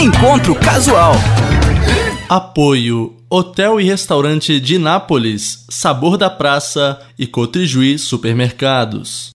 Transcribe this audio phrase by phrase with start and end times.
[0.00, 1.12] Encontro Casual.
[2.26, 9.28] Apoio Hotel e Restaurante de Nápoles, Sabor da Praça e Cotrijuí Supermercados.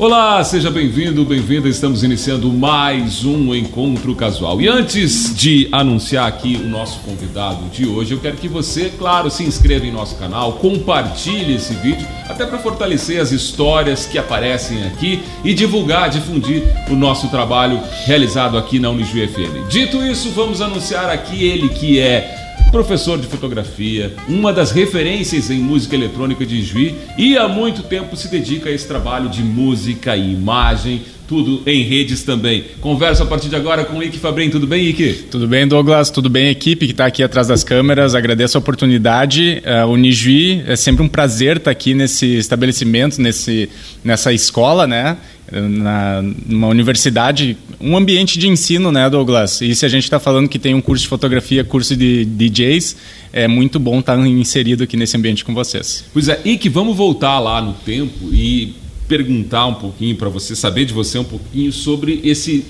[0.00, 1.68] Olá, seja bem-vindo, bem-vinda.
[1.68, 4.58] Estamos iniciando mais um encontro casual.
[4.58, 9.30] E antes de anunciar aqui o nosso convidado de hoje, eu quero que você, claro,
[9.30, 14.84] se inscreva em nosso canal, compartilhe esse vídeo, até para fortalecer as histórias que aparecem
[14.84, 19.68] aqui e divulgar, difundir o nosso trabalho realizado aqui na Unijuí FM.
[19.68, 25.58] Dito isso, vamos anunciar aqui ele que é professor de fotografia, uma das referências em
[25.58, 30.16] música eletrônica de Juí e há muito tempo se dedica a esse trabalho de música
[30.16, 32.64] e imagem, tudo em redes também.
[32.80, 34.50] Converso a partir de agora com o Ike Fabrim.
[34.50, 35.26] Tudo bem, Ike?
[35.30, 36.10] Tudo bem, Douglas.
[36.10, 38.16] Tudo bem, equipe que está aqui atrás das câmeras.
[38.16, 39.62] Agradeço a oportunidade.
[39.64, 43.68] Uh, o Nijuí é sempre um prazer estar aqui nesse estabelecimento, nesse,
[44.02, 45.18] nessa escola, né?
[45.52, 49.60] na, numa universidade, um ambiente de ensino, né, Douglas?
[49.60, 52.96] E se a gente está falando que tem um curso de fotografia, curso de DJs,
[53.32, 56.04] é muito bom estar tá inserido aqui nesse ambiente com vocês.
[56.12, 58.74] Pois é, e que vamos voltar lá no tempo e
[59.10, 62.64] perguntar um pouquinho para você, saber de você um pouquinho sobre esse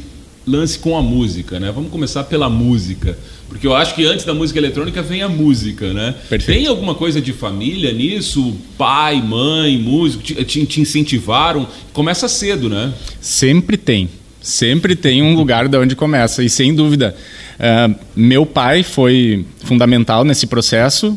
[0.47, 1.71] lance com a música, né?
[1.71, 3.19] Vamos começar pela música.
[3.47, 6.15] Porque eu acho que antes da música eletrônica vem a música, né?
[6.31, 6.59] Perfeito.
[6.59, 8.57] Tem alguma coisa de família nisso?
[8.79, 11.69] Pai, mãe, músico, te, te, incentivaram?
[11.93, 12.91] Começa cedo, né?
[13.21, 14.09] Sempre tem.
[14.41, 16.43] Sempre tem um lugar de onde começa.
[16.43, 17.15] E sem dúvida,
[17.59, 21.15] uh, meu pai foi fundamental nesse processo.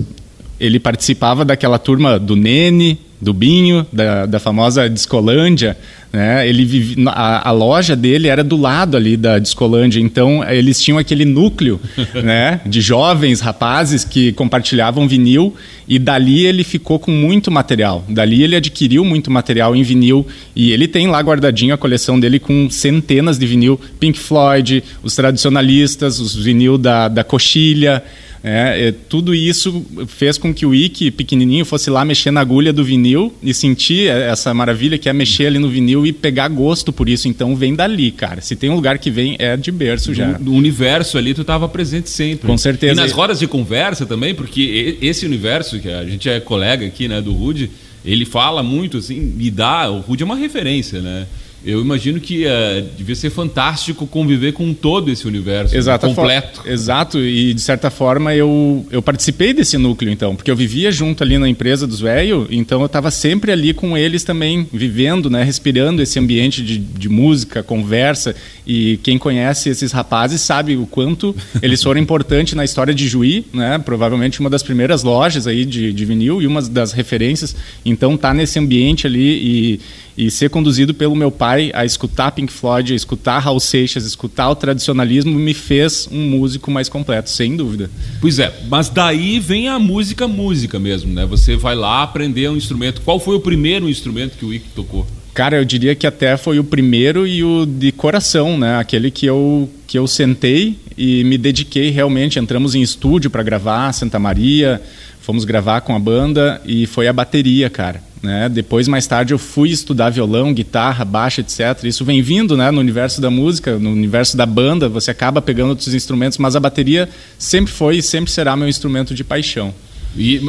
[0.60, 5.78] Ele participava daquela turma do Nene, do Binho, da, da famosa Discolândia,
[6.14, 6.47] né?
[6.47, 11.00] Ele vive, a, a, loja dele era do lado ali da Discolândia, então eles tinham
[11.00, 11.81] aquele núcleo
[12.23, 15.55] né, de jovens rapazes que compartilhavam vinil
[15.88, 18.05] e dali ele ficou com muito material.
[18.08, 22.38] Dali ele adquiriu muito material em vinil e ele tem lá guardadinho a coleção dele
[22.38, 28.03] com centenas de vinil, Pink Floyd, os tradicionalistas, os vinil da, da Coxilha.
[28.45, 32.83] É, tudo isso fez com que o Ike, pequenininho, fosse lá mexer na agulha do
[32.83, 37.08] vinil e sentir essa maravilha que é mexer ali no vinil e pegar gosto por
[37.09, 37.27] isso.
[37.27, 38.41] Então vem dali, cara.
[38.41, 40.37] Se tem um lugar que vem, é de berço já.
[40.39, 42.47] No universo ali, tu estava presente sempre.
[42.47, 42.93] Com certeza.
[42.93, 47.08] E nas rodas de conversa também, porque esse universo, que a gente é colega aqui,
[47.08, 47.69] né, do Rude,
[48.05, 49.89] ele fala muito, assim, e dá.
[49.89, 51.25] O Rude é uma referência, né?
[51.66, 56.62] Eu imagino que uh, devia ser fantástico conviver com todo esse universo Exato, completo.
[56.66, 61.24] Exato, e de certa forma eu, eu participei desse núcleo então, porque eu vivia junto
[61.24, 65.44] ali na empresa dos velhos, então eu estava sempre ali com eles também, vivendo, né,
[65.44, 68.36] respirando esse ambiente de, de música, conversa,
[68.68, 73.45] e quem conhece esses rapazes sabe o quanto eles foram importantes na história de Juí,
[73.54, 78.18] né, provavelmente uma das primeiras lojas aí de, de vinil e uma das referências, então
[78.18, 79.80] tá nesse ambiente ali e
[80.18, 84.08] e ser conduzido pelo meu pai a escutar Pink Floyd, a escutar Raul Seixas, a
[84.08, 87.90] escutar o tradicionalismo me fez um músico mais completo, sem dúvida.
[88.22, 91.26] Pois é, mas daí vem a música, música mesmo, né?
[91.26, 93.02] Você vai lá aprender um instrumento.
[93.02, 95.06] Qual foi o primeiro instrumento que o Ike tocou?
[95.34, 98.78] Cara, eu diria que até foi o primeiro e o de coração, né?
[98.78, 102.38] Aquele que eu que eu sentei e me dediquei realmente.
[102.38, 104.80] Entramos em estúdio para gravar Santa Maria,
[105.23, 108.04] fomos gravar com a banda e foi a bateria, cara.
[108.22, 108.50] Né?
[108.50, 111.84] Depois, mais tarde, eu fui estudar violão, guitarra, baixo, etc.
[111.86, 115.70] Isso vem vindo né, no universo da música, no universo da banda, você acaba pegando
[115.70, 119.73] outros instrumentos, mas a bateria sempre foi e sempre será meu instrumento de paixão.
[120.16, 120.39] E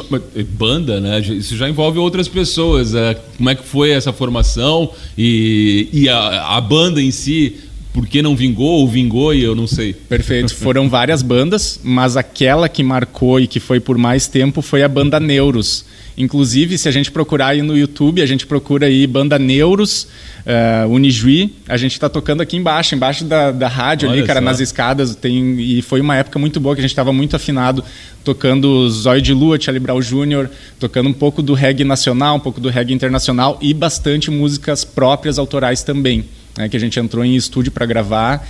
[0.58, 1.20] banda, né?
[1.20, 2.94] Isso já envolve outras pessoas.
[2.94, 7.56] É, como é que foi essa formação e, e a, a banda em si?
[7.94, 9.92] Por que não vingou ou vingou e eu não sei.
[9.92, 10.52] Perfeito.
[10.52, 14.88] Foram várias bandas, mas aquela que marcou e que foi por mais tempo foi a
[14.88, 15.84] banda Neuros.
[16.18, 20.08] Inclusive, se a gente procurar aí no YouTube, a gente procura aí banda Neuros,
[20.44, 24.40] uh, Unijuí, a gente está tocando aqui embaixo, embaixo da, da rádio Olha ali, cara,
[24.40, 24.44] só.
[24.44, 25.14] nas escadas.
[25.14, 27.84] Tem, e foi uma época muito boa que a gente estava muito afinado,
[28.24, 30.48] tocando Zóio de Lua, Charlie Brown Jr.,
[30.80, 35.38] tocando um pouco do reggae nacional, um pouco do reggae internacional e bastante músicas próprias,
[35.38, 36.24] autorais também,
[36.56, 38.46] né, que a gente entrou em estúdio para gravar.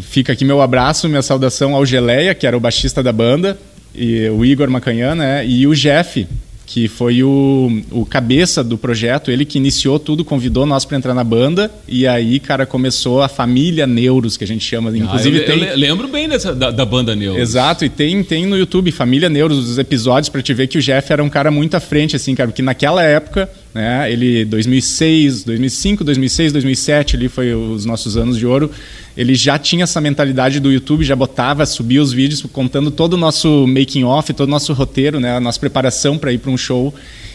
[0.00, 3.58] Fica aqui meu abraço, minha saudação ao Geleia, que era o baixista da banda,
[3.94, 6.26] e o Igor Macanhã, né, e o Jeff,
[6.66, 11.14] que foi o, o cabeça do projeto, ele que iniciou tudo, convidou nós para entrar
[11.14, 14.90] na banda e aí, cara, começou a família Neuros, que a gente chama.
[14.90, 15.62] Ah, Inclusive ah, eu, tem...
[15.62, 17.40] eu lembro bem dessa, da, da, banda Neuros.
[17.40, 20.82] Exato, e tem, tem no YouTube Família Neuros, os episódios para te ver que o
[20.82, 25.44] Jeff era um cara muito à frente, assim, cara, porque naquela época, né, ele 2006,
[25.44, 28.70] 2005, 2006, 2007, ali foi os nossos anos de ouro,
[29.14, 33.16] ele já tinha essa mentalidade do YouTube, já botava, subia os vídeos contando todo o
[33.18, 36.56] nosso making off, todo o nosso roteiro, né, a nossa preparação para ir para um
[36.56, 36.94] show.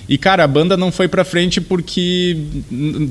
[0.09, 2.35] E, cara, a banda não foi pra frente porque.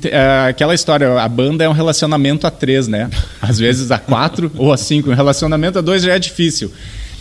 [0.04, 3.08] É, aquela história, a banda é um relacionamento a três, né?
[3.40, 5.08] Às vezes a quatro ou a cinco.
[5.08, 6.70] Um relacionamento a dois já é difícil.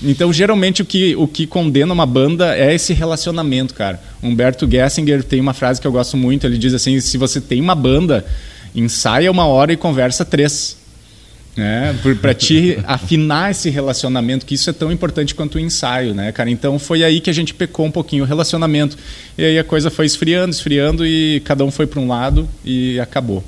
[0.01, 4.01] Então, geralmente, o que, o que condena uma banda é esse relacionamento, cara.
[4.23, 6.47] Humberto Gessinger tem uma frase que eu gosto muito.
[6.47, 8.25] Ele diz assim: se você tem uma banda,
[8.73, 10.78] ensaia uma hora e conversa três
[11.59, 11.95] né?
[12.21, 16.49] Para te afinar esse relacionamento, que isso é tão importante quanto o ensaio, né, cara?
[16.49, 18.97] Então foi aí que a gente pecou um pouquinho o relacionamento.
[19.37, 22.99] E aí a coisa foi esfriando, esfriando e cada um foi para um lado e
[22.99, 23.43] acabou.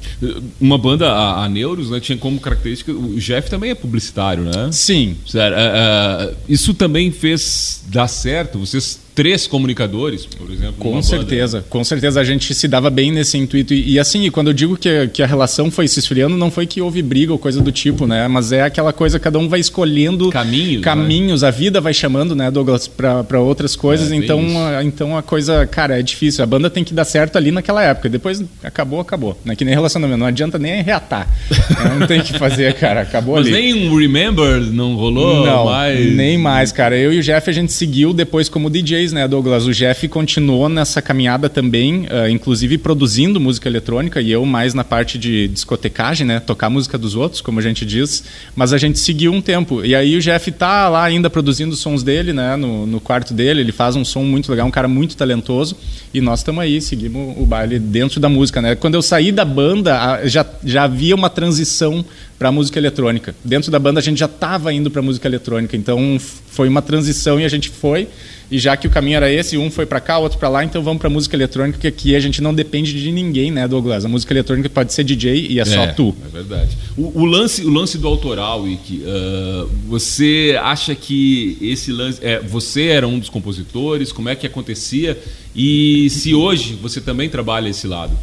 [0.60, 2.92] Uma banda, a, a Neuros, né, tinha como característica.
[2.92, 4.70] O Jeff também é publicitário, né?
[4.72, 5.18] Sim.
[5.26, 8.60] Sério, é, é, isso também fez dar certo?
[8.60, 10.76] Vocês três comunicadores, por exemplo.
[10.78, 11.70] Com certeza, banda.
[11.70, 13.74] com certeza a gente se dava bem nesse intuito.
[13.74, 16.66] E, e assim, quando eu digo que, que a relação foi se esfriando, não foi
[16.66, 18.28] que houve briga ou coisa do tipo, né?
[18.28, 20.78] Mas é aquela coisa, cada um vai escolhendo caminhos.
[20.78, 20.82] Né?
[20.82, 21.48] Caminhos, né?
[21.48, 24.12] a vida vai chamando, né, Douglas, para outras coisas.
[24.12, 26.44] É, então, a, então a coisa, cara, é difícil.
[26.44, 28.10] A banda tem que dar certo ali naquela época.
[28.10, 29.40] Depois acabou, acabou.
[29.44, 29.56] Né?
[29.56, 31.28] Que nem relacionamento, não adianta nem reatar.
[32.00, 33.02] Não tem o que fazer, cara.
[33.02, 33.52] Acabou Mas ali.
[33.52, 36.16] Mas nem um Remember não rolou não, mais?
[36.16, 36.98] Nem mais, cara.
[36.98, 38.70] Eu e o Jeff a gente seguiu depois como
[39.02, 39.66] DJs né, Douglas?
[39.66, 44.84] O Jeff continuou nessa caminhada também, uh, inclusive produzindo música eletrônica e eu mais na
[44.84, 46.40] parte de discotecagem, né?
[46.40, 48.24] Tocar música dos outros, como a gente diz.
[48.56, 49.84] Mas a gente seguiu um tempo.
[49.84, 52.56] E aí o Jeff tá lá ainda produzindo sons dele, né?
[52.56, 53.62] No, no quarto dele.
[53.62, 55.76] Ele faz um som muito legal, um cara muito talentoso.
[56.14, 58.76] E nós estamos aí, seguimos o baile dentro da música, né?
[58.76, 62.06] Quando eu saí da banda, já, já havia uma transição
[62.38, 63.36] para música eletrônica.
[63.44, 67.40] Dentro da banda a gente já estava indo para música eletrônica, então foi uma transição
[67.40, 68.08] e a gente foi.
[68.52, 70.84] E já que o caminho era esse, um foi para cá, outro para lá, então
[70.84, 74.04] vamos para música eletrônica, que aqui a gente não depende de ninguém, né, Douglas?
[74.04, 76.14] A música eletrônica pode ser DJ e é, é só tu.
[76.26, 76.78] É verdade.
[76.98, 82.20] O, o, lance, o lance do autoral, Ike, uh, você acha que esse lance.
[82.22, 84.12] É, você era um dos compositores?
[84.12, 85.18] Como é que acontecia?
[85.56, 88.18] E se hoje você também trabalha esse lado?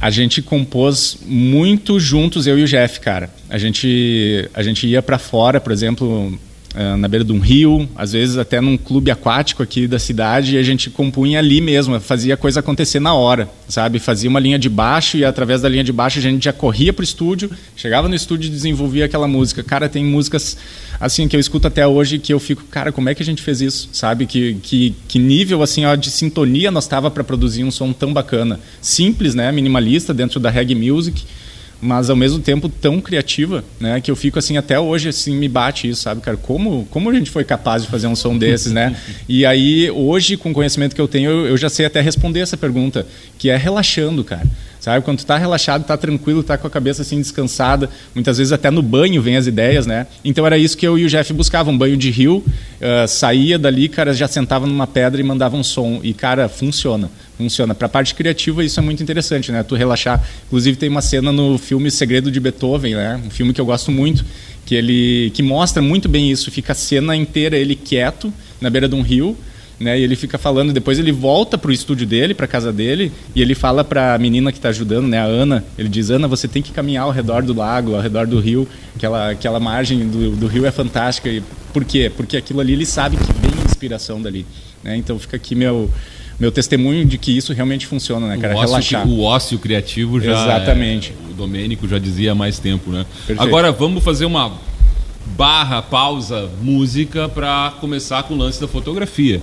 [0.00, 3.30] a gente compôs muito juntos, eu e o Jeff, cara.
[3.50, 6.38] A gente, a gente ia para fora, por exemplo,
[6.98, 10.58] na beira de um rio, às vezes até num clube aquático aqui da cidade, e
[10.58, 13.98] a gente compunha ali mesmo, fazia a coisa acontecer na hora, sabe?
[13.98, 16.92] Fazia uma linha de baixo e através da linha de baixo a gente já corria
[16.92, 19.62] pro estúdio, chegava no estúdio e desenvolvia aquela música.
[19.62, 20.56] Cara, tem músicas
[21.00, 23.42] assim que eu escuto até hoje que eu fico, cara, como é que a gente
[23.42, 24.26] fez isso, sabe?
[24.26, 28.12] Que, que, que nível assim ó, de sintonia nós tava para produzir um som tão
[28.12, 29.50] bacana, simples, né?
[29.50, 31.24] Minimalista dentro da reggae music
[31.80, 34.00] mas ao mesmo tempo tão criativa, né?
[34.00, 36.36] Que eu fico assim até hoje assim me bate isso, sabe, cara?
[36.36, 38.96] Como como a gente foi capaz de fazer um som desses, né?
[39.28, 42.40] E aí hoje com o conhecimento que eu tenho, eu, eu já sei até responder
[42.40, 43.06] essa pergunta,
[43.38, 44.46] que é relaxando, cara.
[44.80, 45.04] Sabe?
[45.04, 48.70] Quando tu tá relaxado, tá tranquilo, tá com a cabeça assim descansada, muitas vezes até
[48.70, 50.06] no banho vem as ideias, né?
[50.24, 53.58] Então era isso que eu e o Jeff buscavam, um banho de rio, uh, saía
[53.58, 57.10] dali, cara, já sentava numa pedra e mandava um som e cara, funciona.
[57.38, 57.74] Funciona.
[57.74, 59.62] Para a parte criativa isso é muito interessante, né?
[59.62, 60.22] Tu relaxar.
[60.46, 63.22] Inclusive tem uma cena no filme Segredo de Beethoven, né?
[63.24, 64.24] Um filme que eu gosto muito,
[64.66, 68.88] que ele que mostra muito bem isso, fica a cena inteira ele quieto na beira
[68.88, 69.36] de um rio
[69.78, 69.98] né?
[69.98, 73.54] E ele fica falando, depois ele volta pro estúdio dele, pra casa dele, e ele
[73.54, 76.72] fala pra menina que tá ajudando, né, a Ana, ele diz: "Ana, você tem que
[76.72, 80.66] caminhar ao redor do lago, ao redor do rio, aquela aquela margem do, do rio
[80.66, 81.28] é fantástica".
[81.28, 81.42] E
[81.72, 82.10] por quê?
[82.14, 84.44] Porque aquilo ali ele sabe que vem inspiração dali,
[84.82, 84.96] né?
[84.96, 85.90] Então fica aqui meu
[86.38, 88.54] meu testemunho de que isso realmente funciona, né, cara?
[88.54, 89.08] O ócio, Relaxar.
[89.08, 90.32] O ócio criativo já.
[90.32, 91.12] Exatamente.
[91.12, 93.04] É, o Domênico já dizia há mais tempo, né?
[93.26, 93.42] Perfeito.
[93.42, 94.52] Agora vamos fazer uma
[95.36, 99.42] barra, pausa, música para começar com o lance da fotografia.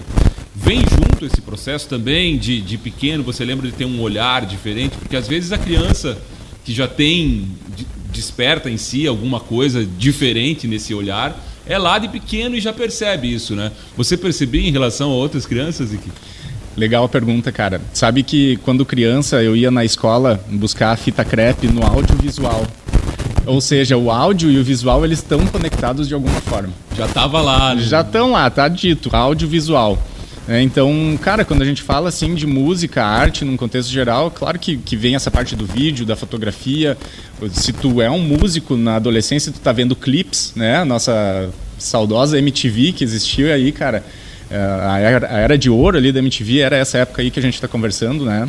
[0.56, 4.96] Vem junto esse processo também de, de pequeno, você lembra de ter um olhar diferente?
[4.98, 6.18] Porque às vezes a criança
[6.64, 7.50] que já tem,
[8.12, 11.38] desperta em si alguma coisa diferente nesse olhar,
[11.68, 13.72] é lá de pequeno e já percebe isso, né?
[13.98, 15.90] Você percebia em relação a outras crianças?
[15.90, 16.10] Que...
[16.78, 17.82] Legal a pergunta, cara.
[17.94, 22.66] Sabe que quando criança eu ia na escola buscar a fita crepe no audiovisual.
[23.46, 26.74] Ou seja, o áudio e o visual eles estão conectados de alguma forma.
[26.98, 27.76] Já estava lá.
[27.76, 27.82] Né?
[27.84, 29.10] Já estão lá, tá dito.
[29.16, 29.98] Audiovisual.
[30.48, 34.60] É, então, cara, quando a gente fala assim de música, arte, num contexto geral, claro
[34.60, 36.96] que, que vem essa parte do vídeo, da fotografia.
[37.52, 40.78] Se tu é um músico na adolescência, tu tá vendo clips, né?
[40.78, 44.04] A nossa saudosa MTV que existiu aí, cara.
[44.56, 47.40] É, a era, a era de ouro ali da MTV era essa época aí que
[47.40, 48.48] a gente está conversando, né?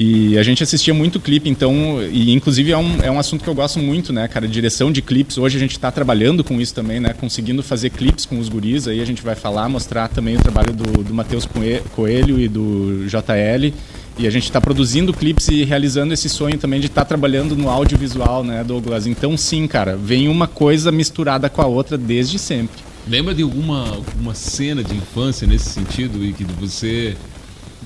[0.00, 3.50] E a gente assistia muito clipe, então, e inclusive é um, é um assunto que
[3.50, 5.36] eu gosto muito, né, cara, direção de clipes.
[5.38, 8.86] Hoje a gente está trabalhando com isso também, né, conseguindo fazer clipes com os guris.
[8.86, 11.48] Aí a gente vai falar, mostrar também o trabalho do, do Matheus
[11.96, 13.74] Coelho e do JL.
[14.16, 17.56] E a gente está produzindo clipes e realizando esse sonho também de estar tá trabalhando
[17.56, 19.04] no audiovisual, né, Douglas?
[19.04, 22.87] Então, sim, cara, vem uma coisa misturada com a outra desde sempre.
[23.08, 27.16] Lembra de alguma, alguma cena de infância nesse sentido e que você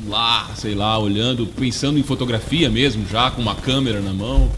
[0.09, 4.50] lá, sei lá, olhando, pensando em fotografia mesmo, já com uma câmera na mão?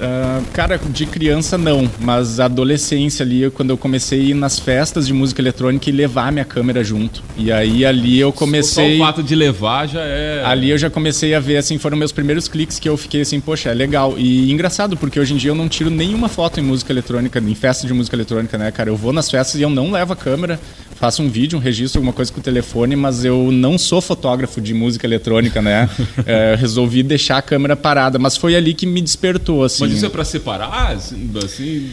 [0.00, 5.06] Uh, cara, de criança não, mas adolescência ali, quando eu comecei a ir nas festas
[5.06, 7.22] de música eletrônica e levar minha câmera junto.
[7.36, 8.96] E aí ali eu comecei.
[8.96, 10.42] Só o fato de levar já é.
[10.46, 13.40] Ali eu já comecei a ver, assim, foram meus primeiros cliques que eu fiquei assim,
[13.40, 14.14] poxa, é legal.
[14.16, 17.54] E engraçado, porque hoje em dia eu não tiro nenhuma foto em música eletrônica, em
[17.54, 18.88] festa de música eletrônica, né, cara?
[18.88, 20.58] Eu vou nas festas e eu não levo a câmera,
[20.96, 24.60] faço um vídeo, um registro, alguma coisa com o telefone, mas eu não sou fotógrafo
[24.60, 25.88] de música eletrônica, né?
[26.26, 29.84] é, resolvi deixar a câmera parada, mas foi ali que me despertou, assim.
[29.84, 31.90] Mas isso é para separar, assim, assim,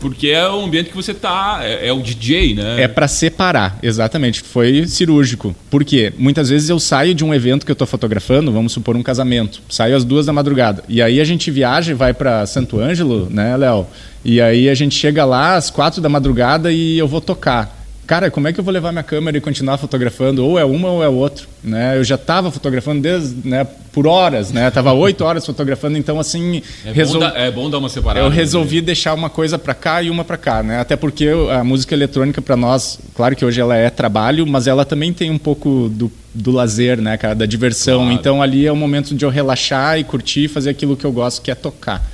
[0.00, 2.82] porque é o ambiente que você tá, é, é o DJ, né?
[2.82, 4.40] É para separar, exatamente.
[4.40, 5.54] Foi cirúrgico.
[5.68, 6.12] Por quê?
[6.16, 9.60] Muitas vezes eu saio de um evento que eu tô fotografando, vamos supor um casamento,
[9.68, 13.28] saio às duas da madrugada, e aí a gente viaja e vai para Santo Ângelo,
[13.30, 13.86] né, Léo?
[14.24, 17.79] E aí a gente chega lá às quatro da madrugada e eu vou tocar
[18.10, 20.44] cara, como é que eu vou levar minha câmera e continuar fotografando?
[20.44, 21.96] Ou é uma ou é outro, né?
[21.96, 24.68] Eu já estava fotografando desde, né, por horas, né?
[24.68, 27.20] Tava oito horas fotografando, então assim é, resol...
[27.20, 28.26] bom dar, é bom dar uma separada.
[28.26, 28.82] Eu resolvi né?
[28.82, 30.80] deixar uma coisa para cá e uma para cá, né?
[30.80, 34.84] Até porque a música eletrônica para nós, claro que hoje ela é trabalho, mas ela
[34.84, 38.00] também tem um pouco do, do lazer, né, cara, da diversão.
[38.00, 38.12] Claro.
[38.12, 41.40] Então ali é o momento de eu relaxar e curtir, fazer aquilo que eu gosto,
[41.40, 42.04] que é tocar.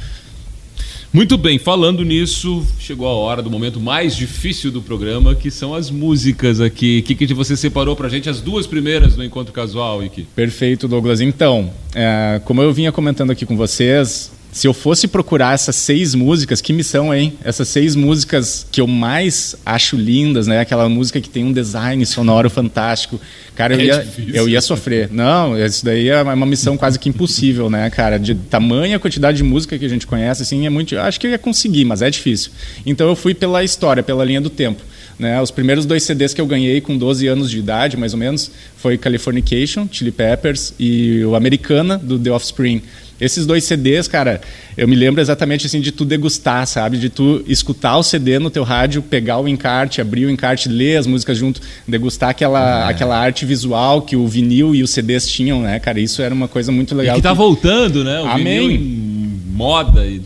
[1.16, 5.74] Muito bem, falando nisso, chegou a hora do momento mais difícil do programa, que são
[5.74, 6.98] as músicas aqui.
[6.98, 8.28] O que, você separou pra gente?
[8.28, 10.28] As duas primeiras no Encontro Casual, Iki.
[10.36, 11.22] Perfeito, Douglas.
[11.22, 16.14] Então, é, como eu vinha comentando aqui com vocês, se eu fosse procurar essas seis
[16.14, 17.34] músicas, que missão, hein?
[17.44, 20.60] Essas seis músicas que eu mais acho lindas, né?
[20.60, 23.20] Aquela música que tem um design sonoro fantástico.
[23.54, 25.10] Cara, eu, é ia, eu ia sofrer.
[25.12, 28.18] Não, isso daí é uma missão quase que impossível, né, cara?
[28.18, 30.98] De tamanha quantidade de música que a gente conhece, assim, é muito.
[30.98, 32.50] Acho que eu ia conseguir, mas é difícil.
[32.86, 34.82] Então eu fui pela história, pela linha do tempo.
[35.18, 35.40] Né?
[35.40, 38.50] Os primeiros dois CDs que eu ganhei com 12 anos de idade, mais ou menos,
[38.76, 42.82] foi Californication, Chili Peppers e o Americana, do The Offspring.
[43.20, 44.40] Esses dois CDs, cara,
[44.76, 46.98] eu me lembro exatamente assim de tu degustar, sabe?
[46.98, 50.96] De tu escutar o CD no teu rádio, pegar o encarte, abrir o encarte, ler
[50.98, 52.90] as músicas junto, degustar aquela, é.
[52.90, 55.98] aquela arte visual que o vinil e os CDs tinham, né, cara?
[55.98, 57.16] Isso era uma coisa muito legal.
[57.16, 58.20] E que tá voltando, né?
[58.20, 58.44] O Amém.
[58.44, 60.20] vinil em moda e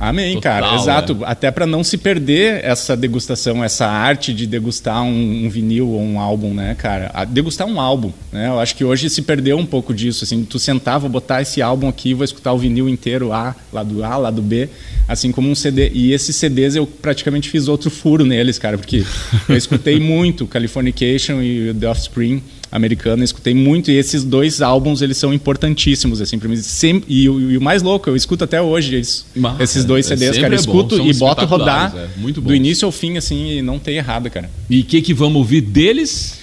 [0.00, 0.74] Amém, Total, cara.
[0.76, 1.18] Exato.
[1.20, 1.26] É.
[1.26, 6.00] Até para não se perder essa degustação, essa arte de degustar um, um, vinil ou
[6.00, 7.10] um álbum, né, cara?
[7.12, 8.48] A degustar um álbum, né?
[8.48, 10.42] Eu acho que hoje se perdeu um pouco disso, assim.
[10.42, 14.40] Tu sentava, botar esse álbum aqui, vou escutar o vinil inteiro, A, lado A, lado
[14.40, 14.70] B,
[15.06, 15.90] assim como um CD.
[15.92, 19.04] E esses CDs eu praticamente fiz outro furo neles, cara, porque
[19.46, 25.16] eu escutei muito Californication e The Offspring americana, escutei muito e esses dois álbuns eles
[25.16, 26.56] são importantíssimos assim para mim.
[26.56, 30.16] Sempre, e, e, o mais louco, eu escuto até hoje isso, Mas, esses dois é,
[30.16, 33.78] CDs, cara, eu escuto e boto rodar é, do início ao fim assim e não
[33.78, 34.50] tem errado, cara.
[34.68, 36.38] E o que que vamos ouvir deles?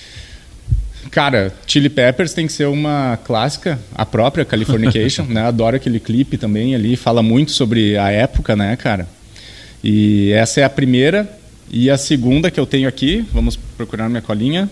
[1.09, 5.41] Cara, Chili Peppers tem que ser uma clássica, a própria Californication, né?
[5.41, 9.07] Adoro aquele clipe também ali, fala muito sobre a época, né, cara?
[9.81, 11.37] E essa é a primeira.
[11.69, 14.69] E a segunda que eu tenho aqui, vamos procurar minha colinha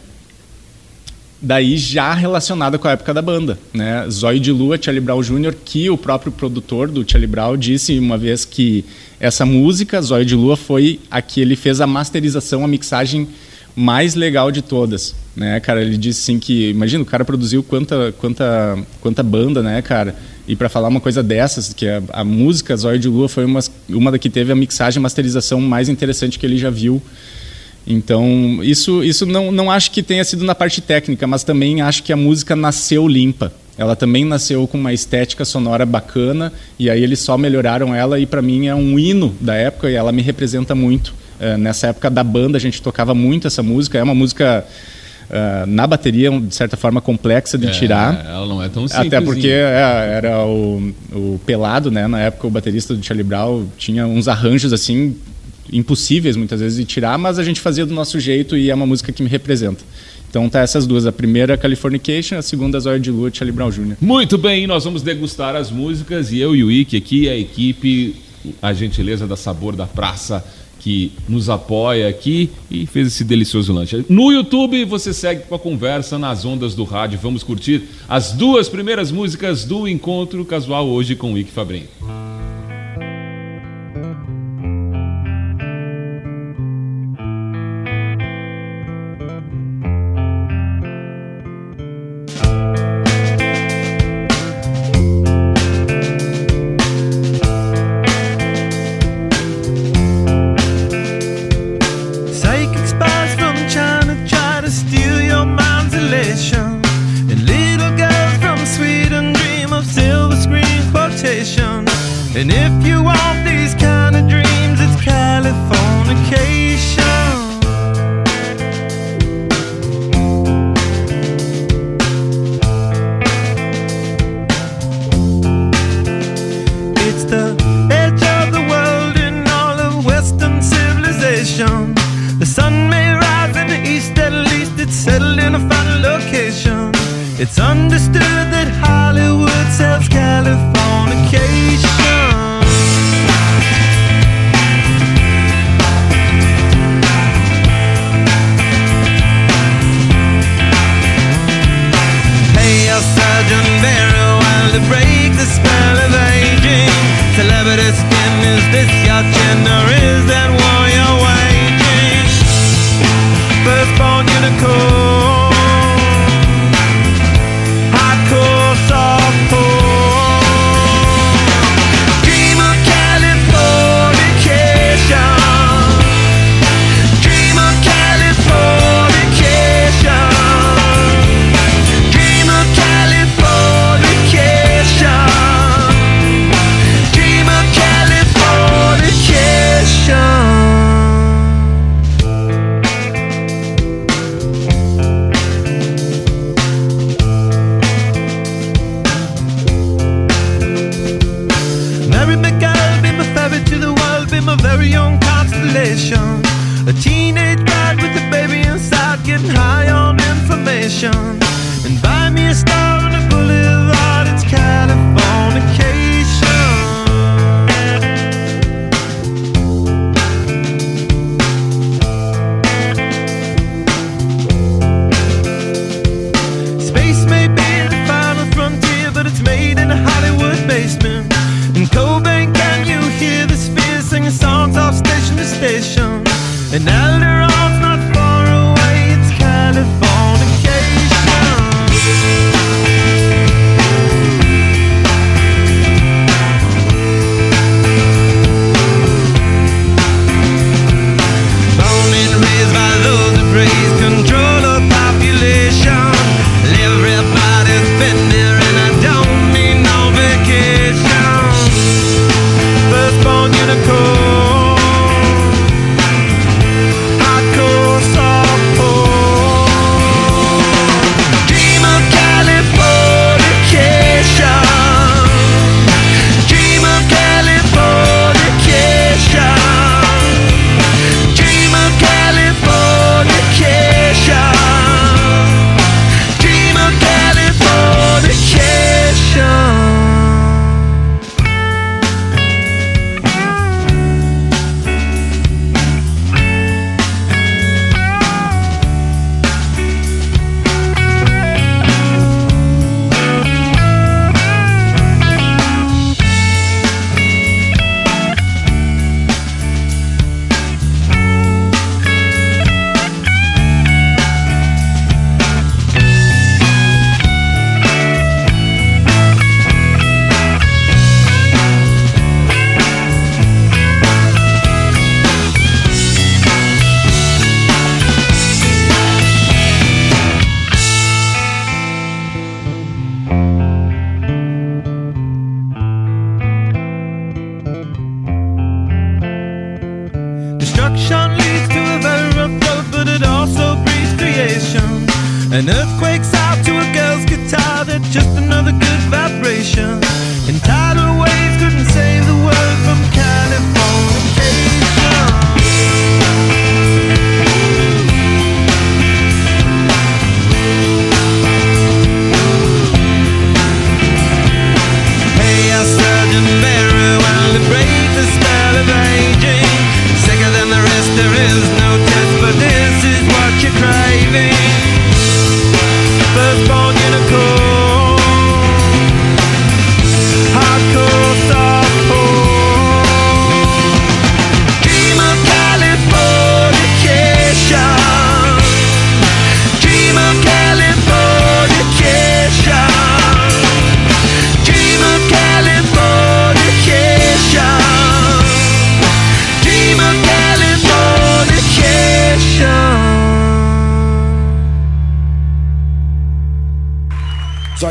[1.42, 4.06] daí já relacionada com a época da banda, né?
[4.10, 8.18] Zóio de Lua, Charlie Brown Jr., que o próprio produtor do Charlie Brown disse uma
[8.18, 8.86] vez que
[9.20, 13.28] essa música, Zóio de Lua, foi a que ele fez a masterização, a mixagem
[13.76, 15.82] mais legal de todas, né, cara?
[15.82, 20.16] Ele disse assim que, imagina, o cara produziu quanta, quanta, quanta banda, né, cara?
[20.48, 23.60] E para falar uma coisa dessas, que a, a música Zóio de Lua foi uma,
[23.90, 27.02] uma da que teve a mixagem masterização mais interessante que ele já viu
[27.88, 32.02] então, isso, isso não, não acho que tenha sido na parte técnica, mas também acho
[32.02, 33.52] que a música nasceu limpa.
[33.78, 38.26] Ela também nasceu com uma estética sonora bacana, e aí eles só melhoraram ela, e
[38.26, 41.14] para mim é um hino da época, e ela me representa muito.
[41.40, 44.66] É, nessa época da banda, a gente tocava muito essa música, é uma música.
[45.26, 48.24] Uh, na bateria, de certa forma, complexa de é, tirar.
[48.28, 49.08] Ela não é tão simples.
[49.08, 52.08] Até porque é, era o, o Pelado, né?
[52.08, 55.16] Na época, o baterista do Charlie Brown tinha uns arranjos assim
[55.72, 58.86] impossíveis muitas vezes de tirar, mas a gente fazia do nosso jeito e é uma
[58.86, 59.84] música que me representa.
[60.30, 63.96] Então tá essas duas, a primeira Californication, a segunda Zóia de Lua, Charlie Brown Jr.
[64.02, 68.16] Muito bem, nós vamos degustar as músicas e eu e o Ike aqui, a equipe,
[68.62, 70.44] a gentileza da Sabor da Praça
[70.86, 74.06] que nos apoia aqui e fez esse delicioso lanche.
[74.08, 77.18] No YouTube você segue com a conversa nas ondas do rádio.
[77.20, 81.88] Vamos curtir as duas primeiras músicas do encontro casual hoje com o Ike Fabrinho.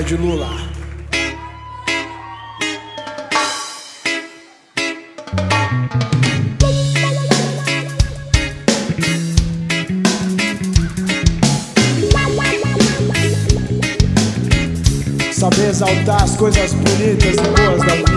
[0.06, 0.50] de Lula.
[15.32, 18.13] Saber exaltar as coisas bonitas e boas da vida.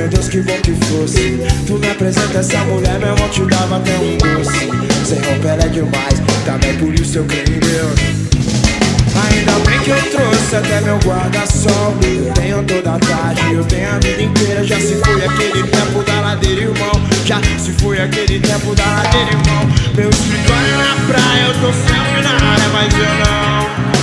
[0.00, 1.38] Meu Deus, que bom que fosse.
[1.66, 4.70] Tu me apresenta essa mulher, meu irmão te dava até um doce.
[5.04, 8.00] Sem roupa ela é demais, também por isso eu creio em Deus.
[9.30, 13.90] Ainda bem que eu trouxe até meu guarda-sol Eu tenho toda a tarde, eu tenho
[13.90, 16.92] a vida inteira Já se foi aquele tempo da ladeira, irmão
[17.26, 22.22] Já se foi aquele tempo da ladeira, irmão Meu escritório na praia, eu tô sempre
[22.22, 23.99] na área, mas eu não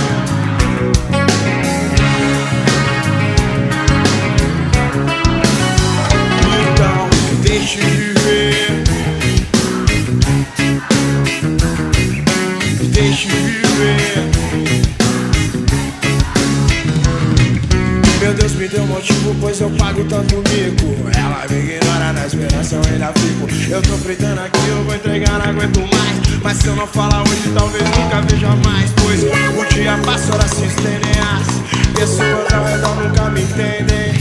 [18.20, 21.08] Meu Deus me deu motivo, pois eu pago tanto mico.
[21.16, 23.70] Ela me na esperança, eu ainda fico.
[23.70, 26.18] Eu tô fritando aqui, eu vou entregar, não aguento mais.
[26.42, 30.50] Mas se eu não falar hoje, talvez nunca veja mais Pois o dia passa, horas
[30.50, 34.12] se estendem As pessoas ao redor nunca me entendem.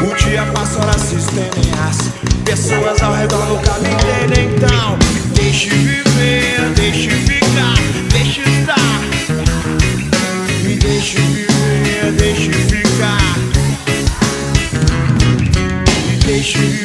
[0.00, 1.98] O dia passa, horas se estendem As
[2.44, 4.54] pessoas ao redor nunca me entendem.
[4.56, 4.98] Então,
[5.34, 7.74] deixe viver, deixe ficar,
[8.10, 9.00] deixe estar.
[10.62, 13.18] Me deixe viver, deixe ficar.
[16.24, 16.83] Deixe viver,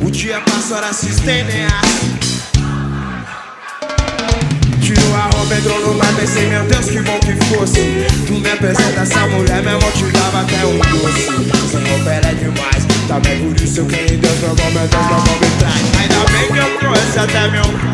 [0.00, 1.94] O dia passa, horas se estendem as
[4.80, 8.06] Tiro a roupa, entrou no mar, pensei, meu Deus, que bom que fosse.
[8.26, 11.70] Tu me apresenta essa mulher, meu irmão te dava até um doce.
[11.70, 14.88] Sem roupa ela é demais, também por isso eu creio em Deus Meu bom, meu
[14.88, 17.93] Deus, meu bom me traz Ainda bem que eu trouxe até meu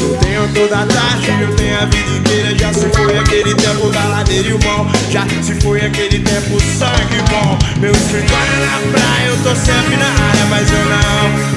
[0.00, 2.58] eu tenho toda a tarde, eu tenho a vida inteira.
[2.58, 4.86] Já se foi aquele tempo da ladeira, irmão.
[5.10, 10.06] Já se foi aquele tempo sangue bom Meu escritório na praia, eu tô sempre na
[10.06, 11.56] área, mas eu não.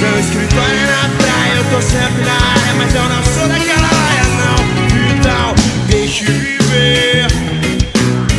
[0.00, 4.24] Meu escritório na praia, eu tô sempre na área Mas eu não sou daquela área,
[4.40, 4.58] não.
[5.18, 5.54] Então,
[5.88, 7.26] deixe viver.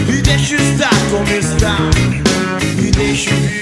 [0.08, 1.78] E deixe estar como está.
[2.78, 3.61] E deixe viver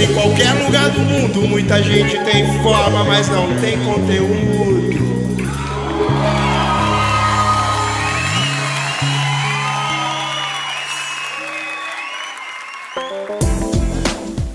[0.00, 4.94] em qualquer lugar do mundo Muita gente tem forma, mas não tem conteúdo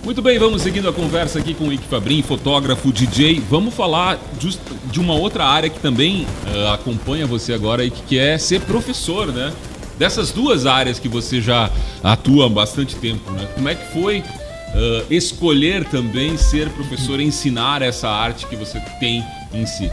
[0.04, 3.42] Muito bem, vamos seguindo a conversa aqui com o Ike Fabrin, fotógrafo, DJ.
[3.48, 4.60] Vamos falar just-
[4.92, 9.28] de uma outra área que também ah, acompanha você agora, Ike, que é ser professor,
[9.28, 9.54] né?
[10.00, 11.70] Dessas duas áreas que você já
[12.04, 13.48] atua há bastante tempo, né?
[13.54, 14.24] Como é que foi
[14.74, 19.90] ah, escolher também ser professor, ensinar essa arte que você tem em si?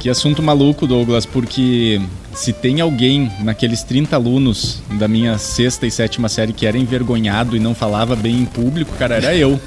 [0.00, 2.00] Que assunto maluco, Douglas, porque
[2.34, 7.56] se tem alguém naqueles 30 alunos da minha sexta e sétima série que era envergonhado
[7.56, 9.60] e não falava bem em público, cara, era eu.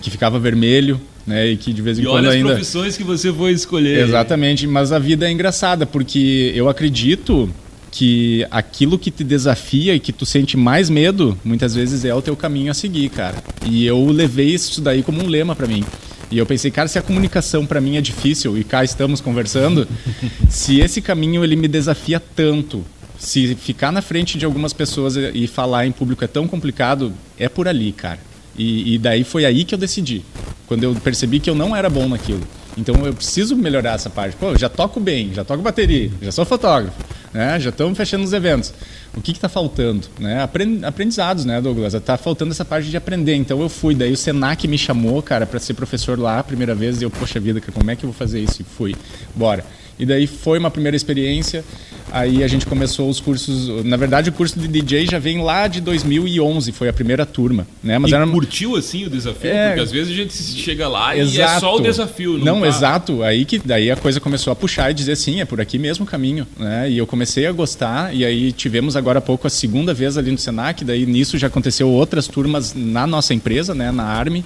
[0.00, 1.48] que ficava vermelho, né?
[1.48, 2.50] E que de vez em E quando olha as ainda.
[2.50, 4.06] profissões que você foi escolher.
[4.06, 7.50] Exatamente, mas a vida é engraçada, porque eu acredito
[7.92, 12.22] que aquilo que te desafia e que tu sente mais medo, muitas vezes é o
[12.22, 13.36] teu caminho a seguir, cara.
[13.66, 15.84] E eu levei isso daí como um lema pra mim.
[16.30, 19.86] E eu pensei, cara, se a comunicação pra mim é difícil e cá estamos conversando,
[20.48, 22.82] se esse caminho ele me desafia tanto,
[23.18, 27.46] se ficar na frente de algumas pessoas e falar em público é tão complicado, é
[27.46, 28.18] por ali, cara.
[28.56, 30.24] E, e daí foi aí que eu decidi.
[30.66, 32.42] Quando eu percebi que eu não era bom naquilo.
[32.76, 34.34] Então eu preciso melhorar essa parte.
[34.36, 36.96] Pô, eu já toco bem, já toco bateria, já sou fotógrafo,
[37.32, 37.58] né?
[37.60, 38.72] Já estamos fechando os eventos.
[39.16, 40.06] O que está faltando?
[40.18, 40.42] Né?
[40.42, 41.92] Apren- Aprendizados, né, Douglas?
[42.04, 43.34] Tá faltando essa parte de aprender.
[43.34, 43.94] Então eu fui.
[43.94, 47.00] Daí o Senac me chamou, cara, para ser professor lá a primeira vez.
[47.00, 48.62] E eu, poxa vida, como é que eu vou fazer isso?
[48.62, 48.94] E fui.
[49.34, 49.64] Bora.
[49.98, 51.64] E daí foi uma primeira experiência.
[52.12, 53.82] Aí a gente começou os cursos.
[53.86, 57.66] Na verdade, o curso de DJ já vem lá de 2011, foi a primeira turma.
[57.82, 57.98] Né?
[57.98, 58.26] Mas e era...
[58.26, 59.50] curtiu assim o desafio?
[59.50, 59.68] É...
[59.68, 61.38] Porque às vezes a gente chega lá exato.
[61.38, 62.36] e é só o desafio.
[62.36, 62.66] Não, não tá...
[62.66, 63.22] exato.
[63.22, 66.04] Aí que daí a coisa começou a puxar e dizer sim, é por aqui mesmo
[66.04, 66.46] o caminho.
[66.58, 66.90] Né?
[66.90, 68.14] E eu comecei a gostar.
[68.14, 70.84] E aí tivemos agora há pouco a segunda vez ali no Senac.
[70.84, 73.90] Daí nisso já aconteceu outras turmas na nossa empresa, né?
[73.90, 74.44] na Arme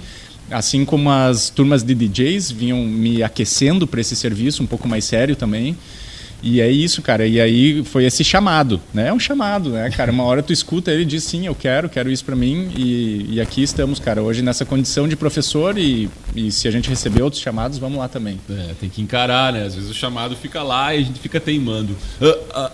[0.49, 5.03] assim como as turmas de DJs vinham me aquecendo para esse serviço um pouco mais
[5.03, 5.75] sério também.
[6.41, 7.25] E é isso, cara.
[7.25, 9.07] E aí foi esse chamado, né?
[9.07, 10.11] É um chamado, né, cara?
[10.11, 12.71] Uma hora tu escuta ele diz sim, eu quero, quero isso para mim.
[12.75, 16.89] E, e, aqui estamos, cara, hoje nessa condição de professor e, e se a gente
[16.89, 18.39] receber outros chamados, vamos lá também.
[18.49, 19.63] É, tem que encarar, né?
[19.63, 21.95] Às vezes o chamado fica lá e a gente fica teimando.
[22.21, 22.27] Uh,
[22.59, 22.71] uh,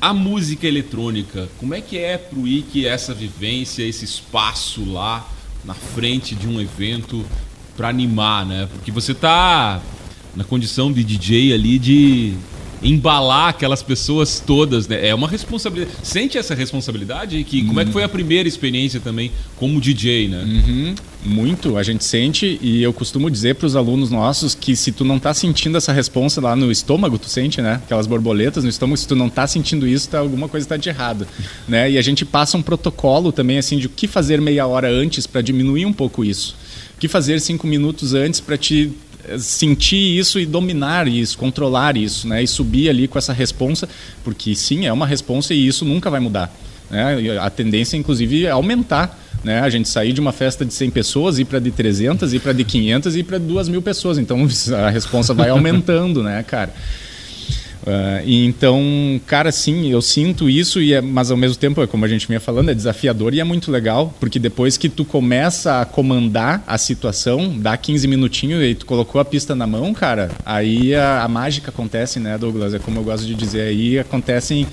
[0.00, 5.28] a música eletrônica, como é que é pro Ike essa vivência, esse espaço lá
[5.64, 7.24] na frente de um evento
[7.76, 8.68] para animar, né?
[8.72, 9.80] Porque você tá
[10.34, 12.34] na condição de DJ ali de
[12.82, 15.08] embalar aquelas pessoas todas, né?
[15.08, 15.96] É uma responsabilidade.
[16.02, 17.42] Sente essa responsabilidade?
[17.44, 20.42] Que, como é que foi a primeira experiência também como DJ, né?
[20.42, 20.94] Uhum.
[21.22, 25.04] Muito, a gente sente e eu costumo dizer para os alunos nossos que se tu
[25.04, 27.74] não tá sentindo essa responsa lá no estômago, tu sente, né?
[27.84, 30.88] Aquelas borboletas no estômago, se tu não tá sentindo isso, tá, alguma coisa está de
[30.88, 31.26] errado,
[31.68, 31.90] né?
[31.90, 35.26] E a gente passa um protocolo também assim de o que fazer meia hora antes
[35.26, 36.56] para diminuir um pouco isso.
[36.96, 38.90] O que fazer cinco minutos antes para te
[39.38, 42.42] sentir isso e dominar isso, controlar isso, né?
[42.42, 43.88] E subir ali com essa responsa,
[44.24, 46.52] porque sim, é uma responsa e isso nunca vai mudar.
[46.90, 47.38] Né?
[47.40, 49.18] A tendência, inclusive, é aumentar.
[49.42, 49.60] Né?
[49.60, 52.52] A gente sair de uma festa de 100 pessoas, ir para de 300, ir para
[52.52, 54.18] de 500 e ir para 2 mil pessoas.
[54.18, 56.74] Então a responsa vai aumentando, né, cara?
[57.82, 62.04] Uh, então, cara, sim, eu sinto isso, e é, mas ao mesmo tempo, é como
[62.04, 65.80] a gente vinha falando, é desafiador e é muito legal, porque depois que tu começa
[65.80, 70.30] a comandar a situação, dá 15 minutinhos e tu colocou a pista na mão, cara,
[70.44, 72.74] aí a, a mágica acontece, né, Douglas?
[72.74, 74.66] É como eu gosto de dizer, aí acontecem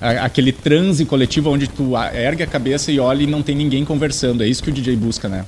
[0.00, 4.42] aquele transe coletivo onde tu ergue a cabeça e olha e não tem ninguém conversando.
[4.42, 5.44] É isso que o DJ busca, né?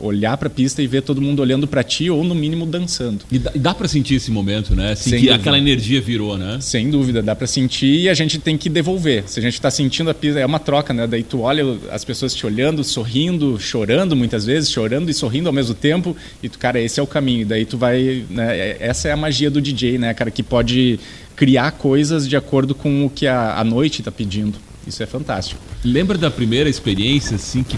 [0.00, 3.24] Olhar para a pista e ver todo mundo olhando para ti ou no mínimo dançando.
[3.30, 4.92] E dá, dá para sentir esse momento, né?
[4.92, 6.58] Assim, que aquela energia virou, né?
[6.60, 9.24] Sem dúvida, dá para sentir e a gente tem que devolver.
[9.26, 11.06] Se a gente está sentindo a pista, é uma troca, né?
[11.06, 15.52] Daí tu olha as pessoas te olhando, sorrindo, chorando muitas vezes, chorando e sorrindo ao
[15.52, 17.46] mesmo tempo e tu, cara, esse é o caminho.
[17.46, 18.56] Daí tu vai, né?
[18.56, 20.98] É, essa é a magia do DJ, né, cara, que pode
[21.36, 24.58] criar coisas de acordo com o que a, a noite está pedindo.
[24.86, 25.60] Isso é fantástico.
[25.84, 27.76] Lembra da primeira experiência assim que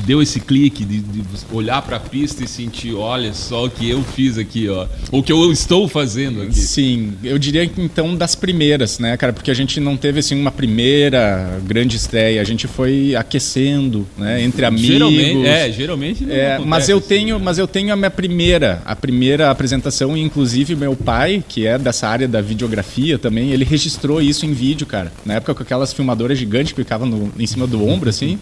[0.00, 3.70] que deu esse clique de, de olhar para a pista e sentir, olha só o
[3.70, 6.54] que eu fiz aqui, ó, o que eu estou fazendo aqui.
[6.54, 10.40] Sim, eu diria que então das primeiras, né, cara, porque a gente não teve assim
[10.40, 14.88] uma primeira grande estreia, a gente foi aquecendo, né, entre amigos.
[14.88, 16.30] Geralmente, é, geralmente.
[16.30, 20.74] É, mas eu tenho, assim, mas eu tenho a minha primeira, a primeira apresentação, inclusive
[20.74, 25.12] meu pai, que é dessa área da videografia também, ele registrou isso em vídeo, cara.
[25.24, 28.38] Na época com aquelas filmadoras gigantes que ficavam no, em cima do ombro assim.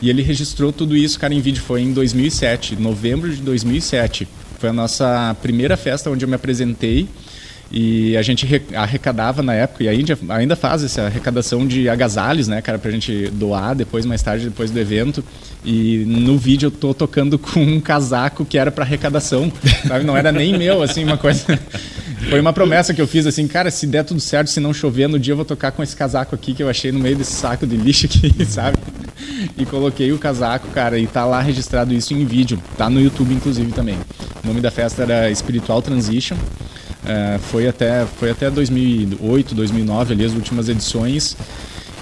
[0.00, 1.62] E ele registrou tudo isso, cara, em vídeo.
[1.62, 4.28] Foi em 2007, novembro de 2007.
[4.58, 7.08] Foi a nossa primeira festa onde eu me apresentei.
[7.70, 12.62] E a gente arrecadava na época, e ainda, ainda faz essa arrecadação de agasalhos, né,
[12.62, 15.24] cara, pra gente doar depois, mais tarde, depois do evento.
[15.64, 19.52] E no vídeo eu tô tocando com um casaco que era para arrecadação,
[19.86, 20.04] sabe?
[20.04, 21.58] Não era nem meu, assim, uma coisa.
[22.30, 25.08] Foi uma promessa que eu fiz, assim, cara, se der tudo certo, se não chover
[25.08, 27.32] no dia, eu vou tocar com esse casaco aqui que eu achei no meio desse
[27.32, 28.78] saco de lixo aqui, sabe?
[29.56, 32.60] E coloquei o casaco, cara, e tá lá registrado isso em vídeo.
[32.76, 33.96] Tá no YouTube, inclusive, também.
[34.42, 36.36] O nome da festa era Spiritual Transition.
[37.06, 41.36] É, foi, até, foi até 2008, 2009 ali as últimas edições.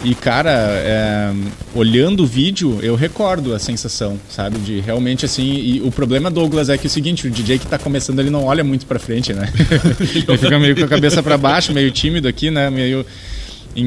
[0.04, 1.32] E, cara, é,
[1.74, 4.58] olhando o vídeo, eu recordo a sensação, sabe?
[4.58, 5.54] De realmente assim.
[5.54, 8.28] E o problema, Douglas, é que é o seguinte: o DJ que tá começando, ele
[8.28, 9.50] não olha muito pra frente, né?
[10.28, 12.68] ele fica meio com a cabeça para baixo, meio tímido aqui, né?
[12.68, 13.04] Meio.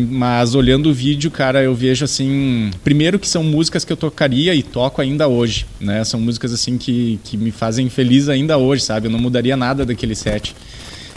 [0.09, 2.71] Mas olhando o vídeo, cara, eu vejo assim.
[2.83, 6.03] Primeiro que são músicas que eu tocaria e toco ainda hoje, né?
[6.03, 9.07] São músicas assim que, que me fazem feliz ainda hoje, sabe?
[9.07, 10.55] Eu não mudaria nada daquele set.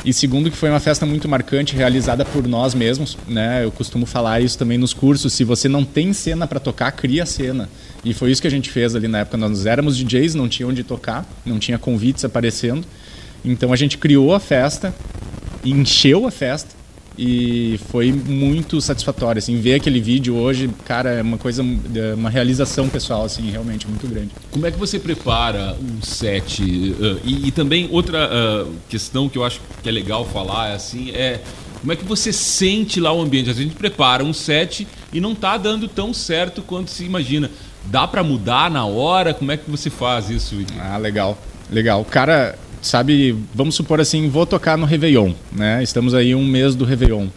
[0.02, 3.62] E segundo que foi uma festa muito marcante, realizada por nós mesmos, né?
[3.62, 7.26] Eu costumo falar isso também nos cursos, se você não tem cena para tocar, cria
[7.26, 7.68] cena.
[8.02, 10.66] E foi isso que a gente fez ali na época, nós éramos DJs, não tinha
[10.66, 12.84] onde tocar, não tinha convites aparecendo.
[13.44, 14.94] Então a gente criou a festa,
[15.62, 16.79] encheu a festa
[17.22, 22.30] e foi muito satisfatório assim ver aquele vídeo hoje cara é uma coisa é uma
[22.30, 24.30] realização pessoal assim realmente muito grande.
[24.50, 29.36] Como é que você prepara um set uh, e, e, também outra uh, questão que
[29.36, 31.40] eu acho que é legal falar assim é
[31.80, 33.50] como é que você sente lá o ambiente?
[33.50, 37.50] A gente prepara um set e não está dando tão certo quanto se imagina.
[37.86, 39.32] Dá para mudar na hora?
[39.34, 41.38] Como é que você faz isso ah legal
[41.70, 42.04] legal.
[42.04, 45.82] Cara sabe, vamos supor assim, vou tocar no Réveillon, né?
[45.82, 47.28] Estamos aí um mês do Réveillon.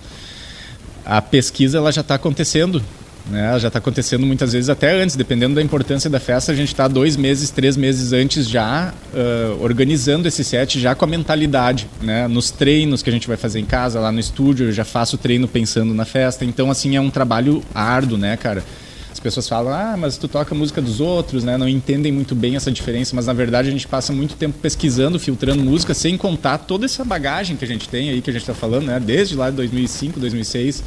[1.06, 2.82] a pesquisa ela já está acontecendo.
[3.26, 3.58] Né?
[3.58, 6.90] Já está acontecendo muitas vezes até antes, dependendo da importância da festa, a gente está
[6.90, 12.28] dois meses, três meses antes já uh, organizando esse set, já com a mentalidade, né?
[12.28, 15.18] Nos treinos que a gente vai fazer em casa, lá no estúdio, eu já faço
[15.18, 16.44] treino pensando na festa.
[16.44, 18.64] Então, assim, é um trabalho árduo, né, cara?
[19.13, 21.56] As pessoas falam, ah, mas tu toca a música dos outros, né?
[21.56, 25.19] Não entendem muito bem essa diferença, mas na verdade a gente passa muito tempo pesquisando,
[25.19, 28.41] filtrando música, sem contar toda essa bagagem que a gente tem aí, que a gente
[28.41, 28.99] está falando, né?
[28.99, 30.84] Desde lá de 2005, 2006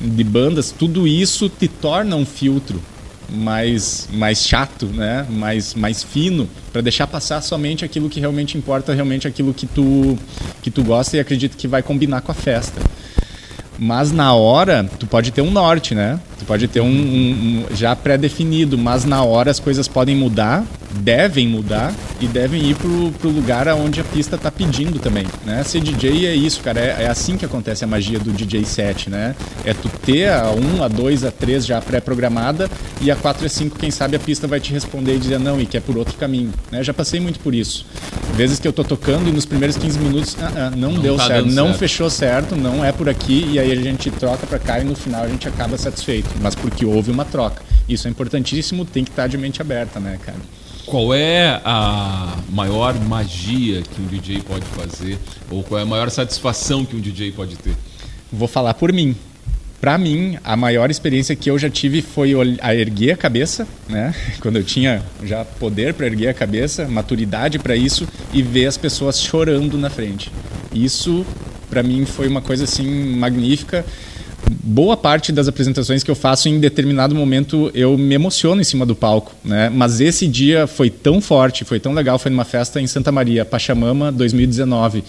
[0.00, 2.80] de bandas, tudo isso te torna um filtro
[3.28, 5.26] mais, mais chato, né?
[5.28, 10.16] mais, mais fino, para deixar passar somente aquilo que realmente importa, realmente aquilo que tu,
[10.62, 12.80] que tu gosta e acredita que vai combinar com a festa.
[13.78, 16.20] Mas na hora, tu pode ter um norte, né?
[16.38, 20.64] Tu pode ter um, um, um já pré-definido, mas na hora as coisas podem mudar
[20.92, 25.62] devem mudar e devem ir pro, pro lugar aonde a pista está pedindo também, né?
[25.62, 29.10] Ser DJ é isso, cara, é, é, assim que acontece a magia do DJ set,
[29.10, 29.34] né?
[29.64, 32.70] É tu ter a 1, a 2, a 3 já pré-programada
[33.00, 35.38] e a 4 e a 5, quem sabe a pista vai te responder e dizer
[35.38, 36.82] não, e que é por outro caminho, né?
[36.82, 37.86] Já passei muito por isso.
[38.34, 41.16] Vezes que eu tô tocando e nos primeiros 15 minutos, ah, ah, não, não, deu
[41.16, 41.78] tá certo, não certo.
[41.78, 44.94] fechou certo, não é por aqui e aí a gente troca para cá e no
[44.94, 47.62] final a gente acaba satisfeito, mas porque houve uma troca.
[47.88, 50.38] Isso é importantíssimo, tem que estar de mente aberta, né, cara?
[50.84, 55.18] Qual é a maior magia que um DJ pode fazer?
[55.50, 57.74] Ou qual é a maior satisfação que um DJ pode ter?
[58.32, 59.14] Vou falar por mim.
[59.80, 64.14] Para mim, a maior experiência que eu já tive foi a erguer a cabeça, né?
[64.40, 68.76] Quando eu tinha já poder para erguer a cabeça, maturidade para isso e ver as
[68.76, 70.32] pessoas chorando na frente.
[70.72, 71.24] Isso
[71.70, 73.84] para mim foi uma coisa assim magnífica
[74.50, 78.86] boa parte das apresentações que eu faço em determinado momento eu me emociono em cima
[78.86, 79.68] do palco, né?
[79.68, 83.44] Mas esse dia foi tão forte, foi tão legal, foi numa festa em Santa Maria,
[83.44, 85.04] Pachamama 2019.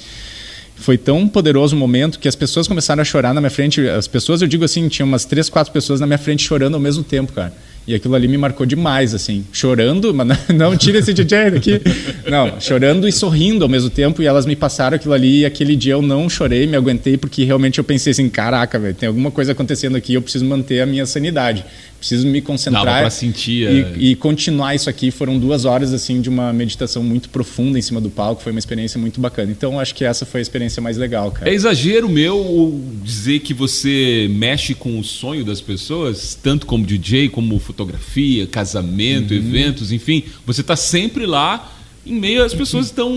[0.75, 3.85] Foi tão poderoso o momento que as pessoas começaram a chorar na minha frente.
[3.87, 6.79] As pessoas, eu digo assim, tinha umas três, quatro pessoas na minha frente chorando ao
[6.79, 7.53] mesmo tempo, cara.
[7.89, 11.81] E aquilo ali me marcou demais, assim, chorando, mas não, tira esse DJ daqui.
[12.29, 14.21] Não, chorando e sorrindo ao mesmo tempo.
[14.21, 15.39] E elas me passaram aquilo ali.
[15.39, 18.93] E aquele dia eu não chorei, me aguentei, porque realmente eu pensei assim: caraca, velho,
[18.93, 21.65] tem alguma coisa acontecendo aqui, eu preciso manter a minha sanidade
[21.99, 23.93] preciso me concentrar pra sentir, e, é.
[23.97, 25.11] e, continuar isso aqui.
[25.11, 28.41] Foram duas horas assim de uma meditação muito profunda em cima do palco.
[28.41, 29.51] Foi uma experiência muito bacana.
[29.51, 31.49] Então acho que essa foi a experiência mais legal, cara.
[31.49, 37.29] É exagero meu dizer que você mexe com o sonho das pessoas, tanto como DJ,
[37.29, 39.37] como fotografia, casamento, uhum.
[39.37, 40.23] eventos, enfim.
[40.45, 43.13] Você está sempre lá em meio às pessoas estão,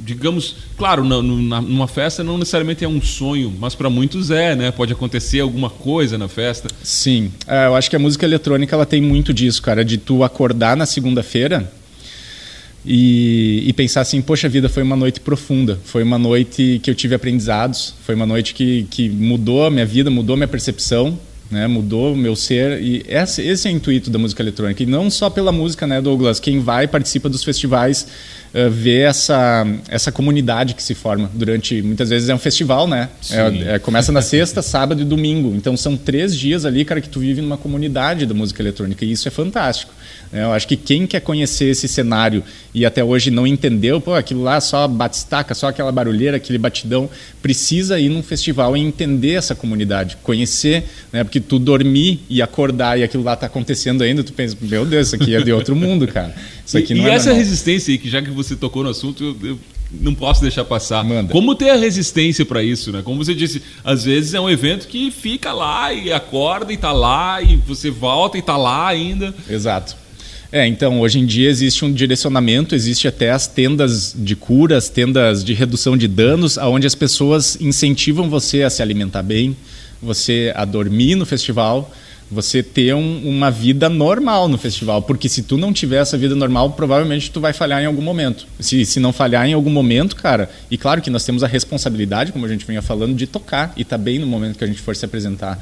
[0.00, 4.54] digamos, claro, na, na, numa festa não necessariamente é um sonho, mas para muitos é,
[4.54, 4.70] né?
[4.70, 6.68] Pode acontecer alguma coisa na festa.
[6.82, 10.24] Sim, é, eu acho que a música eletrônica ela tem muito disso, cara, de tu
[10.24, 11.70] acordar na segunda-feira
[12.84, 16.94] e, e, pensar assim, poxa vida, foi uma noite profunda, foi uma noite que eu
[16.94, 21.18] tive aprendizados, foi uma noite que, que mudou a minha vida, mudou a minha percepção
[21.52, 21.66] né?
[21.66, 25.10] Mudou o meu ser e esse, esse é o intuito da música eletrônica e não
[25.10, 26.40] só pela música, né, Douglas?
[26.40, 28.06] Quem vai participa dos festivais
[28.54, 33.10] uh, vê essa essa comunidade que se forma durante muitas vezes é um festival, né?
[33.30, 35.54] É, é, começa na sexta, sábado e domingo.
[35.54, 39.12] Então são três dias ali, cara, que tu vive numa comunidade da música eletrônica e
[39.12, 39.92] isso é fantástico.
[40.32, 42.42] É, eu acho que quem quer conhecer esse cenário
[42.74, 47.08] e até hoje não entendeu, pô, aquilo lá só batistaca, só aquela barulheira, aquele batidão,
[47.42, 51.22] precisa ir num festival e entender essa comunidade, conhecer, né?
[51.22, 55.08] Porque tu dormir e acordar e aquilo lá tá acontecendo ainda, tu pensa, meu Deus,
[55.08, 56.34] isso aqui é de outro mundo, cara.
[56.64, 57.44] Isso aqui e, não e é essa normal.
[57.44, 59.58] resistência aí, que já que você tocou no assunto, eu, eu
[60.00, 61.04] não posso deixar passar.
[61.04, 61.30] Manda.
[61.30, 63.02] Como ter a resistência para isso, né?
[63.02, 66.92] Como você disse, às vezes é um evento que fica lá e acorda e tá
[66.92, 69.34] lá e você volta e tá lá ainda.
[69.48, 70.01] Exato.
[70.52, 74.90] É, então, hoje em dia existe um direcionamento, existe até as tendas de cura, as
[74.90, 79.56] tendas de redução de danos, onde as pessoas incentivam você a se alimentar bem,
[80.02, 81.90] você a dormir no festival,
[82.30, 86.34] você ter um, uma vida normal no festival, porque se tu não tiver essa vida
[86.34, 88.46] normal, provavelmente tu vai falhar em algum momento.
[88.60, 92.30] Se, se não falhar em algum momento, cara, e claro que nós temos a responsabilidade,
[92.30, 94.66] como a gente vinha falando, de tocar e estar tá bem no momento que a
[94.66, 95.58] gente for se apresentar.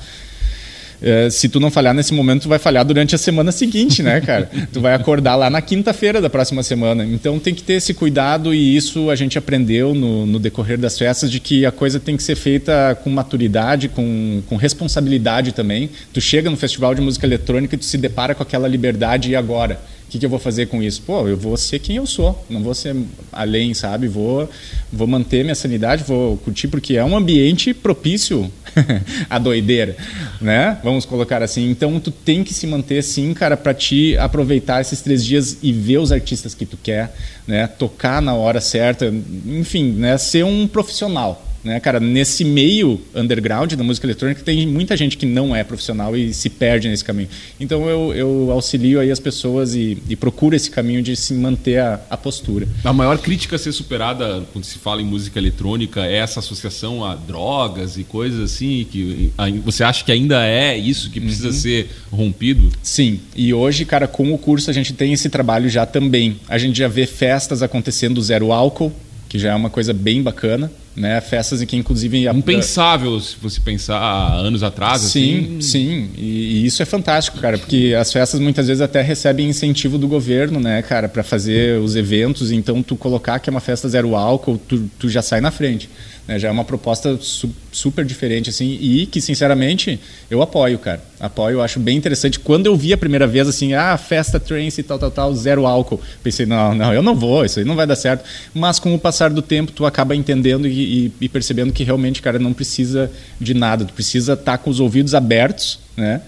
[1.02, 4.20] É, se tu não falhar nesse momento, tu vai falhar durante a semana seguinte, né,
[4.20, 4.50] cara?
[4.72, 7.04] tu vai acordar lá na quinta-feira da próxima semana.
[7.04, 10.98] Então tem que ter esse cuidado e isso a gente aprendeu no, no, decorrer das
[10.98, 15.90] festas de que a coisa tem que ser feita com maturidade, com, com responsabilidade também.
[16.12, 19.36] Tu chega no festival de música eletrônica e tu se depara com aquela liberdade e
[19.36, 19.80] agora?
[20.10, 21.02] Que, que, eu vou fazer com isso?
[21.02, 22.96] Pô, eu vou ser quem eu sou, não vou ser
[23.32, 24.08] além, sabe?
[24.08, 24.50] Vou,
[24.92, 28.50] vou manter minha sanidade, vou curtir, porque é um ambiente propício
[29.30, 29.96] à doideira,
[30.40, 30.78] né?
[30.82, 31.70] Vamos colocar assim.
[31.70, 35.72] Então, tu tem que se manter, sim, cara, para te aproveitar esses três dias e
[35.72, 37.14] ver os artistas que tu quer,
[37.46, 37.68] né?
[37.68, 39.14] Tocar na hora certa,
[39.46, 40.18] enfim, né?
[40.18, 45.26] Ser um profissional, Né, cara, nesse meio underground da música eletrônica tem muita gente que
[45.26, 47.28] não é profissional e se perde nesse caminho.
[47.58, 51.78] Então eu, eu auxilio aí as pessoas e, e procuro esse caminho de se manter
[51.78, 52.66] a, a, postura.
[52.82, 57.04] A maior crítica a ser superada quando se fala em música eletrônica é essa associação
[57.04, 59.30] a drogas e coisas assim que
[59.62, 61.52] você acha que ainda é isso que precisa uhum.
[61.52, 62.72] ser rompido?
[62.82, 63.20] Sim.
[63.36, 66.40] E hoje, cara, com o curso a gente tem esse trabalho já também.
[66.48, 68.90] A gente já vê festas acontecendo zero álcool,
[69.28, 70.70] que já é uma coisa bem bacana
[71.00, 71.20] né?
[71.20, 75.02] Festas em que inclusive impensável se você pensar anos atrás.
[75.02, 75.60] Sim, assim.
[75.60, 79.98] sim, e, e, isso é fantástico, cara, porque as festas muitas vezes até recebem incentivo
[79.98, 82.52] do governo, né, cara, para fazer os eventos.
[82.52, 85.88] Então tu colocar que é uma festa zero álcool, tu, tu já sai na frente.
[86.26, 86.38] Né?
[86.38, 91.00] Já é uma proposta su super diferente, assim, e que, sinceramente, eu apoio, cara.
[91.20, 92.40] Apoio, acho bem interessante.
[92.40, 95.66] Quando eu vi a primeira vez, assim, ah, festa trance e tal, tal, tal, zero
[95.66, 98.24] álcool, pensei, não, não, eu não vou, isso aí não vai dar certo.
[98.52, 102.20] Mas com o passar do tempo, tu acaba entendendo e, e, e percebendo que realmente,
[102.20, 103.10] cara, não precisa
[103.40, 103.84] de nada.
[103.84, 106.20] Tu precisa estar tá com os ouvidos abertos, né?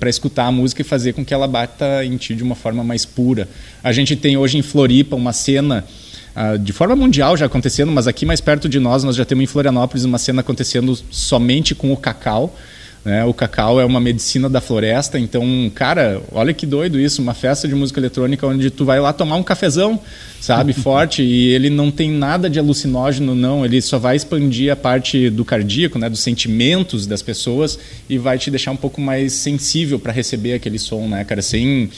[0.00, 2.82] para escutar a música e fazer com que ela bata em ti de uma forma
[2.82, 3.46] mais pura.
[3.82, 5.84] A gente tem hoje em Floripa uma cena
[6.36, 9.44] uh, de forma mundial já acontecendo, mas aqui mais perto de nós, nós já temos
[9.44, 12.54] em Florianópolis uma cena acontecendo somente com o cacau.
[13.06, 13.24] Né?
[13.24, 17.68] O cacau é uma medicina da floresta, então, cara, olha que doido isso, uma festa
[17.68, 20.00] de música eletrônica onde tu vai lá tomar um cafezão,
[20.40, 24.76] sabe, forte, e ele não tem nada de alucinógeno, não, ele só vai expandir a
[24.76, 27.78] parte do cardíaco, né, dos sentimentos das pessoas
[28.10, 31.88] e vai te deixar um pouco mais sensível para receber aquele som, né, cara, sem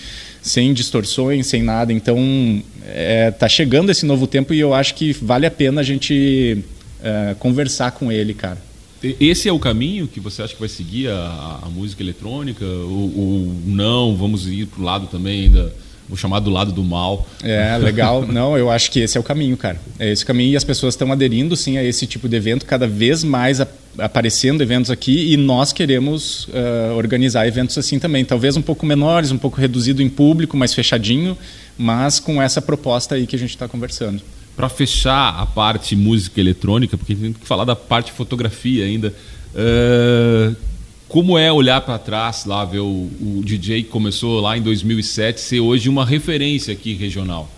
[0.43, 1.93] sem distorções, sem nada.
[1.93, 5.85] Então, é, tá chegando esse novo tempo e eu acho que vale a pena a
[5.85, 6.65] gente
[7.03, 8.59] é, conversar com ele, cara.
[9.03, 12.65] Esse é o caminho que você acha que vai seguir a, a música eletrônica?
[12.65, 14.17] Ou, ou não?
[14.17, 15.73] Vamos ir para o lado também ainda
[16.09, 17.27] vou chamar do lado do mal.
[17.43, 18.27] É, legal.
[18.27, 19.79] Não, eu acho que esse é o caminho, cara.
[19.99, 22.65] É esse o caminho e as pessoas estão aderindo sim a esse tipo de evento,
[22.65, 23.61] cada vez mais
[23.99, 28.25] aparecendo eventos aqui e nós queremos uh, organizar eventos assim também.
[28.25, 31.37] Talvez um pouco menores, um pouco reduzido em público, mais fechadinho,
[31.77, 34.23] mas com essa proposta aí que a gente está conversando.
[34.57, 39.15] Para fechar a parte música eletrônica, porque tem que falar da parte fotografia ainda.
[39.55, 40.57] Uh,
[41.09, 45.41] como é olhar para trás lá, ver o, o, DJ que começou lá em 2007
[45.41, 47.51] ser hoje uma referência aqui regional?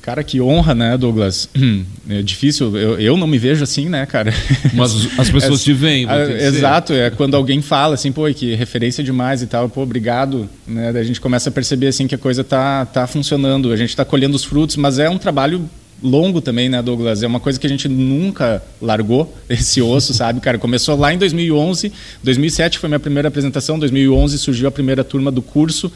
[0.00, 1.48] Cara, que honra, né, Douglas?
[2.10, 4.34] É difícil, eu, eu não me vejo assim, né, cara?
[4.74, 6.04] Mas as pessoas é, te veem.
[6.10, 10.50] É, exato, é quando alguém fala assim, pô, que referência demais e tal, pô, obrigado,
[10.66, 10.92] né?
[10.92, 13.94] Daí a gente começa a perceber assim que a coisa tá, tá funcionando, a gente
[13.94, 15.70] tá colhendo os frutos, mas é um trabalho
[16.02, 17.22] longo também, né, Douglas?
[17.22, 20.58] É uma coisa que a gente nunca largou, esse osso, sabe, cara?
[20.58, 21.92] Começou lá em 2011,
[22.22, 25.92] 2007 foi minha primeira apresentação, 2011 surgiu a primeira turma do curso.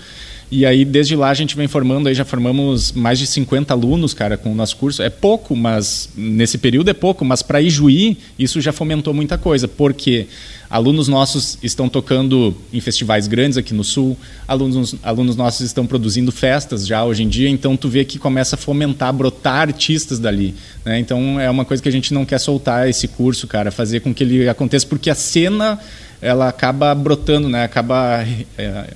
[0.48, 4.14] E aí, desde lá, a gente vem formando, aí já formamos mais de 50 alunos,
[4.14, 5.02] cara, com o nosso curso.
[5.02, 9.66] É pouco, mas nesse período é pouco, mas para Ijuí, isso já fomentou muita coisa,
[9.66, 10.28] porque
[10.70, 14.16] alunos nossos estão tocando em festivais grandes aqui no Sul,
[14.46, 18.54] alunos, alunos nossos estão produzindo festas já hoje em dia, então tu vê que começa
[18.54, 20.54] a fomentar, brotar artistas dali.
[20.84, 21.00] Né?
[21.00, 24.14] Então é uma coisa que a gente não quer soltar esse curso, cara, fazer com
[24.14, 25.78] que ele aconteça, porque a cena
[26.20, 27.64] ela acaba brotando, né?
[27.64, 28.24] acaba.
[28.56, 28.94] É,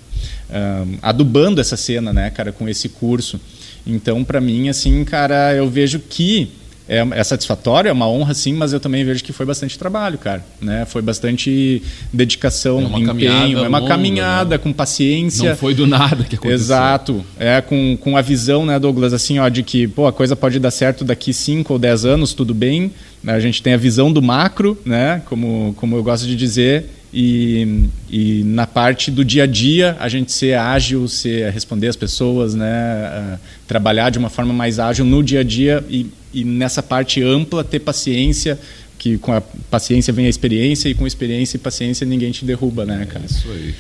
[1.02, 3.40] adubando essa cena, né, cara, com esse curso.
[3.86, 6.50] Então, para mim, assim, cara, eu vejo que
[6.90, 10.18] é, é, satisfatório, é uma honra, sim, mas eu também vejo que foi bastante trabalho,
[10.18, 10.44] cara.
[10.60, 10.84] Né?
[10.84, 11.80] Foi bastante
[12.12, 14.58] dedicação, é uma empenho, é uma longa, caminhada né?
[14.58, 15.50] com paciência.
[15.50, 16.50] Não foi do nada que aconteceu.
[16.50, 17.24] Exato.
[17.38, 20.58] É com, com a visão, né, Douglas, assim, ó, de que pô, a coisa pode
[20.58, 22.90] dar certo daqui 5 ou 10 anos, tudo bem.
[23.24, 27.88] A gente tem a visão do macro, né, como, como eu gosto de dizer, e,
[28.08, 32.54] e, na parte do dia a dia a gente ser ágil, ser responder as pessoas,
[32.54, 37.20] né, trabalhar de uma forma mais ágil no dia a dia e, e, nessa parte
[37.22, 38.58] ampla ter paciência,
[38.96, 39.40] que com a
[39.70, 43.24] paciência vem a experiência e com experiência e paciência ninguém te derruba, né, cara?
[43.24, 43.74] É isso aí.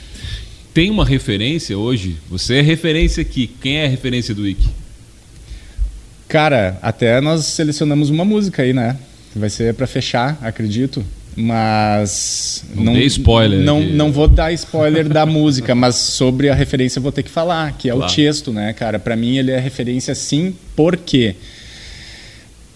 [0.74, 2.16] Tem uma referência hoje?
[2.28, 3.50] Você é referência aqui.
[3.60, 4.68] Quem é a referência do Wiki?
[6.28, 8.96] Cara, até nós selecionamos uma música aí, né?
[9.34, 11.04] Vai ser para fechar, acredito.
[11.36, 12.64] Mas.
[12.74, 13.60] Não, não dei spoiler.
[13.60, 17.30] Não, não vou dar spoiler da música, mas sobre a referência eu vou ter que
[17.30, 18.10] falar, que é claro.
[18.10, 18.98] o Tiesto, né, cara?
[18.98, 21.36] Para mim ele é referência sim, porque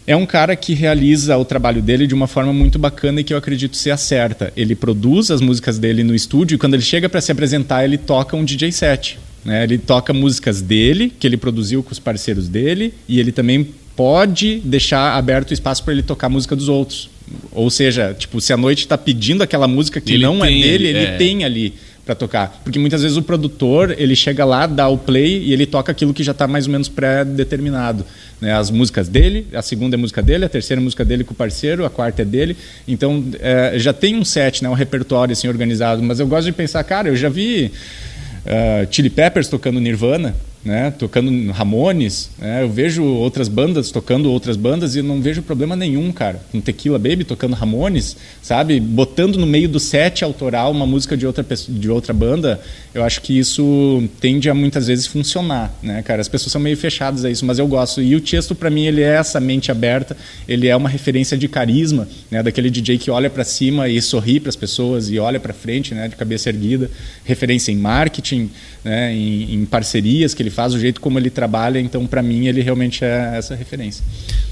[0.07, 3.33] é um cara que realiza o trabalho dele de uma forma muito bacana e que
[3.33, 4.53] eu acredito ser a certa.
[4.57, 7.97] Ele produz as músicas dele no estúdio e quando ele chega para se apresentar, ele
[7.97, 9.19] toca um DJ set.
[9.45, 9.63] Né?
[9.65, 14.61] Ele toca músicas dele, que ele produziu com os parceiros dele, e ele também pode
[14.65, 17.11] deixar aberto o espaço para ele tocar música dos outros.
[17.53, 20.89] Ou seja, tipo, se a noite está pedindo aquela música que ele não é dele,
[20.89, 21.17] ele, é.
[21.17, 21.75] tem ali
[22.05, 22.61] para tocar.
[22.63, 26.13] Porque muitas vezes o produtor, ele chega lá, dá o play e ele toca aquilo
[26.13, 28.05] que já está mais ou menos pré-determinado.
[28.41, 28.53] Né?
[28.53, 31.37] As músicas dele, a segunda é música dele, a terceira é música dele com o
[31.37, 32.57] parceiro, a quarta é dele.
[32.87, 34.69] Então, é, já tem um set, né?
[34.69, 36.03] um repertório assim, organizado.
[36.03, 37.73] Mas eu gosto de pensar, cara, eu já vi
[38.45, 44.57] uh, Chili Peppers tocando Nirvana, né, tocando Ramones, né, eu vejo outras bandas tocando outras
[44.57, 46.41] bandas e não vejo problema nenhum, cara.
[46.51, 51.27] Com Tequila Baby tocando Ramones, sabe, botando no meio do set autoral uma música de
[51.27, 52.61] outra de outra banda,
[52.95, 56.21] eu acho que isso tende a muitas vezes funcionar, né, cara.
[56.21, 58.01] As pessoas são meio fechadas a isso, mas eu gosto.
[58.01, 60.17] E o Tiesto para mim ele é essa mente aberta,
[60.49, 64.41] ele é uma referência de carisma, né, daquele DJ que olha para cima e sorri
[64.41, 66.91] para as pessoas e olha para frente, né, de cabeça erguida,
[67.25, 68.51] referência em marketing,
[68.83, 72.47] né, em, em parcerias que ele faz, o jeito como ele trabalha, então para mim
[72.47, 74.05] ele realmente é essa referência.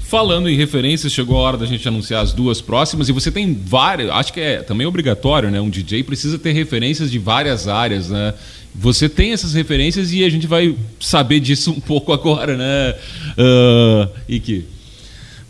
[0.03, 3.53] Falando em referências, chegou a hora da gente anunciar as duas próximas e você tem
[3.53, 5.59] várias, acho que é também obrigatório, né?
[5.59, 8.33] Um DJ precisa ter referências de várias áreas, né?
[8.75, 12.95] Você tem essas referências e a gente vai saber disso um pouco agora, né?
[13.37, 14.65] Uh, Iki,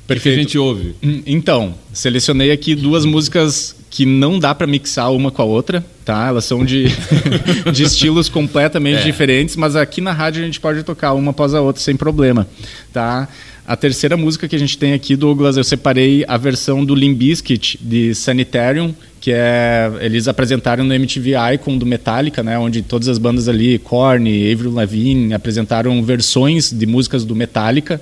[0.08, 0.22] Perfeito.
[0.22, 0.96] que a gente ouve?
[1.02, 5.86] Hum, então, selecionei aqui duas músicas que não dá para mixar uma com a outra,
[6.04, 6.28] tá?
[6.28, 6.88] Elas são de,
[7.72, 9.04] de estilos completamente é.
[9.04, 12.48] diferentes, mas aqui na rádio a gente pode tocar uma após a outra sem problema,
[12.92, 13.28] tá?
[13.68, 17.78] A terceira música que a gente tem aqui, Douglas, eu separei a versão do Limbiskit
[17.80, 23.20] de Sanitarium, que é eles apresentaram no MTV Icon do Metallica, né, onde todas as
[23.20, 28.02] bandas ali, Korn, Avril Lavigne, apresentaram versões de músicas do Metallica.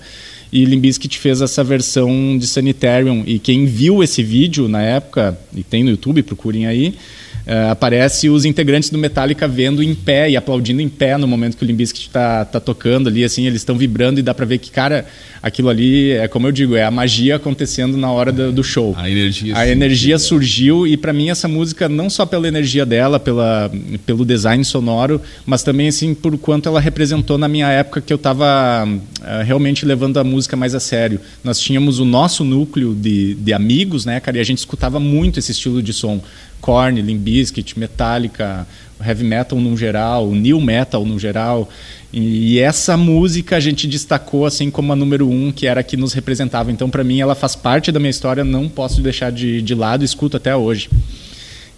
[0.52, 3.24] E Limbiskit fez essa versão de Sanitarium.
[3.26, 6.96] E quem viu esse vídeo na época, e tem no YouTube, procurem aí,
[7.42, 11.58] Uh, aparece os integrantes do Metallica vendo em pé e aplaudindo em pé no momento
[11.58, 14.60] que o Limbiskit está tá tocando ali, assim, eles estão vibrando e dá para ver
[14.60, 15.08] que, cara,
[15.42, 18.94] aquilo ali é como eu digo, é a magia acontecendo na hora do, do show.
[18.96, 19.58] A energia.
[19.58, 23.72] A energia surgiu e para mim essa música não só pela energia dela, pela,
[24.06, 28.18] pelo design sonoro, mas também assim por quanto ela representou na minha época que eu
[28.18, 28.88] estava
[29.24, 31.20] eh, realmente levando a música mais a sério.
[31.44, 35.40] Nós tínhamos o nosso núcleo de, de amigos, né, cara, e a gente escutava muito
[35.40, 36.22] esse estilo de som.
[36.60, 38.68] Korn, Limp Bizkit, Metallica,
[39.04, 41.70] heavy metal no geral, new metal no geral.
[42.14, 45.98] E, essa música a gente destacou assim como a número um, que era a que
[45.98, 46.72] nos representava.
[46.72, 50.04] Então, para mim, ela faz parte da minha história, não posso deixar de, de lado,
[50.04, 50.90] escuto até hoje.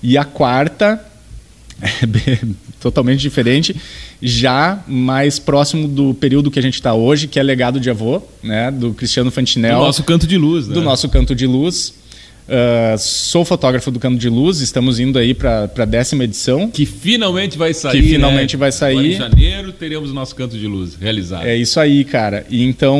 [0.02, 1.00] E a quarta,
[2.80, 3.76] totalmente diferente,
[4.22, 8.22] já mais próximo do período que a gente está hoje, que é Legado de Avô,
[8.42, 9.80] né, do Cristiano Fantinel.
[9.80, 10.74] Do nosso Canto de Luz, né?
[10.74, 11.94] Do nosso Canto de Luz.
[12.44, 16.70] Uh, sou fotógrafo do Canto de Luz, estamos indo aí para a décima edição.
[16.70, 18.02] Que finalmente vai sair.
[18.02, 18.60] Que finalmente né?
[18.60, 18.98] vai sair.
[18.98, 21.46] Agora em janeiro teremos o nosso Canto de Luz realizado.
[21.46, 22.46] É isso aí, cara.
[22.50, 23.00] E então,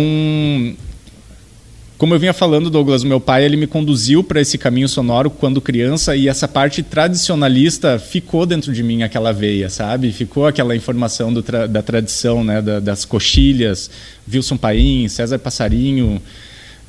[2.04, 5.62] como eu vinha falando, Douglas, meu pai ele me conduziu para esse caminho sonoro quando
[5.62, 10.12] criança e essa parte tradicionalista ficou dentro de mim, aquela veia, sabe?
[10.12, 12.62] Ficou aquela informação tra da tradição, né?
[12.62, 13.90] Da, das coxilhas,
[14.30, 16.22] Wilson Paim, César Passarinho.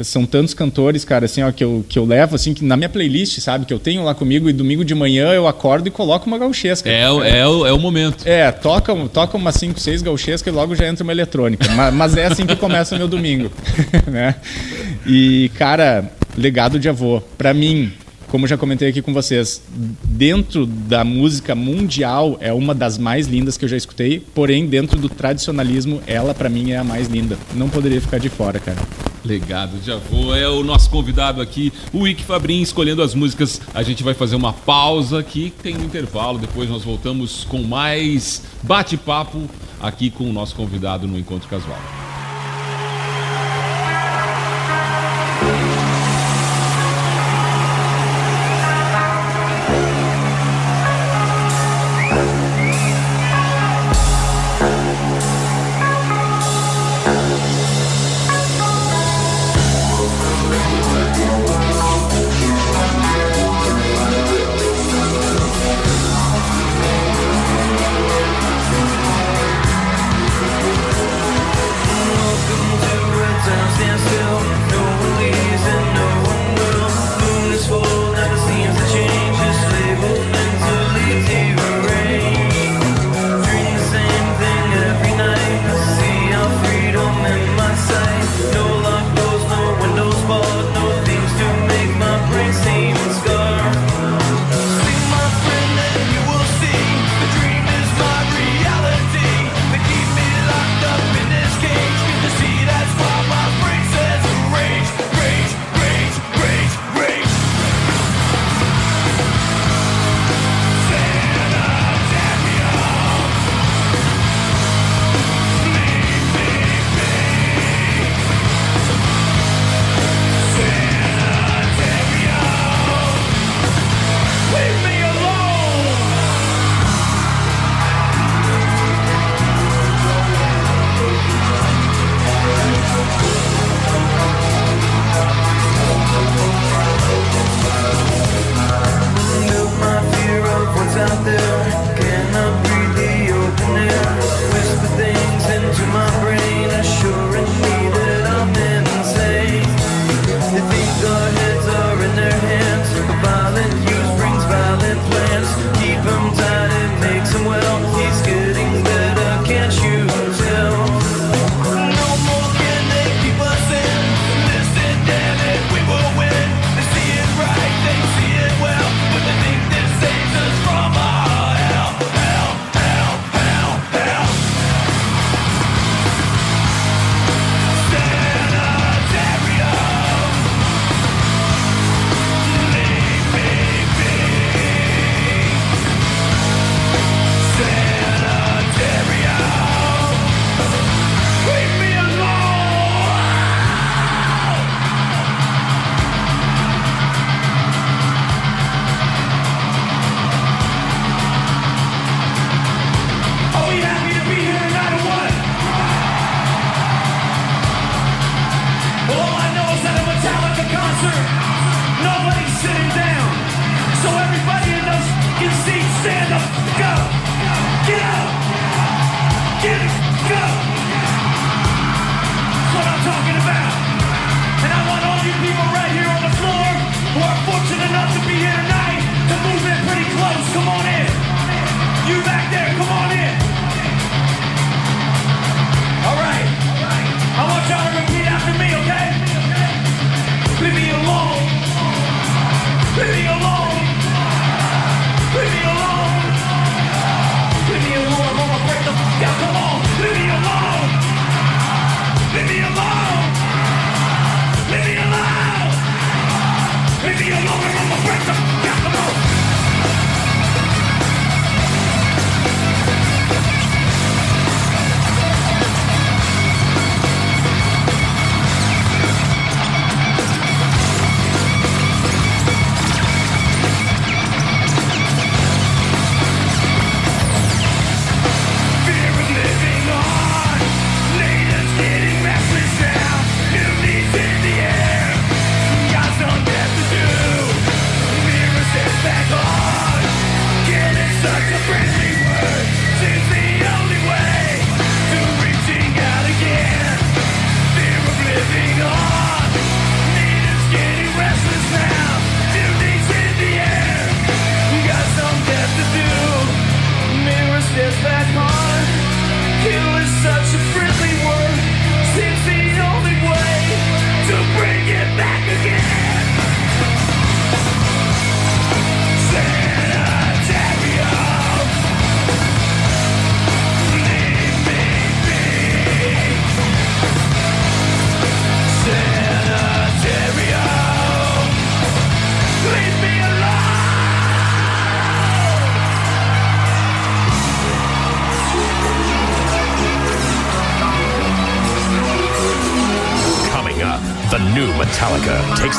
[0.03, 2.89] São tantos cantores, cara, assim, ó, que eu, que eu levo, assim, que na minha
[2.89, 3.65] playlist, sabe?
[3.65, 6.89] Que eu tenho lá comigo e domingo de manhã eu acordo e coloco uma gauchesca.
[6.89, 8.27] É, é, é, o, é o momento.
[8.27, 11.71] É, toca, toca umas 5, 6 gauchescas e logo já entra uma eletrônica.
[11.77, 13.51] mas, mas é assim que começa o meu domingo,
[14.11, 14.35] né?
[15.07, 17.23] E, cara, legado de avô.
[17.39, 17.93] Para mim,
[18.35, 19.63] como já comentei aqui com vocês,
[20.03, 24.99] dentro da música mundial é uma das mais lindas que eu já escutei, porém dentro
[24.99, 27.39] do tradicionalismo, ela para mim é a mais linda.
[27.55, 28.79] Não poderia ficar de fora, cara.
[29.25, 33.61] Legado de avô é o nosso convidado aqui, o Ike Fabrin, escolhendo as músicas.
[33.73, 38.43] A gente vai fazer uma pausa aqui, tem um intervalo, depois nós voltamos com mais
[38.63, 39.49] bate-papo
[39.81, 42.14] aqui com o nosso convidado no Encontro Casual.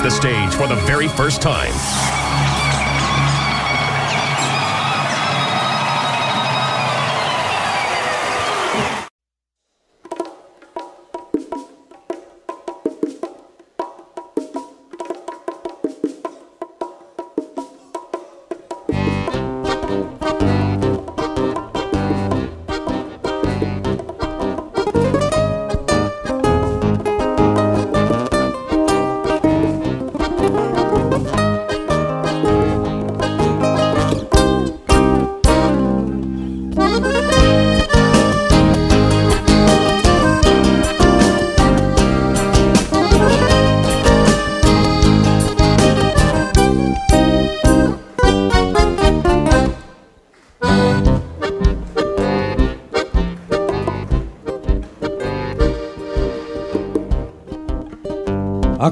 [0.05, 1.74] the stage for the very first time.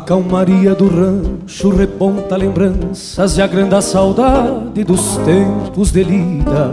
[0.05, 6.69] calmaria do rancho reponta lembranças e agranda a saudade dos tempos de lida.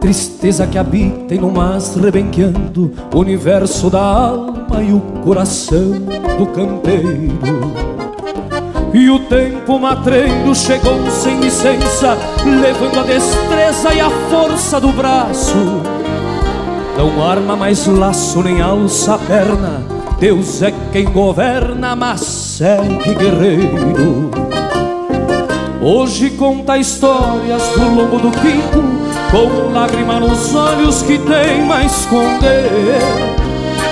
[0.00, 5.92] Tristeza que habita e no mas rebenqueando o universo da alma e o coração
[6.38, 7.72] do campeiro.
[8.92, 15.54] E o tempo matreiro chegou sem licença, levando a destreza e a força do braço.
[16.98, 24.30] Não arma mais laço nem alça a perna Deus é quem governa, mas é guerreiro.
[25.80, 28.84] Hoje conta histórias do longo do quinto,
[29.30, 32.68] com lágrima nos olhos que tem mais esconder.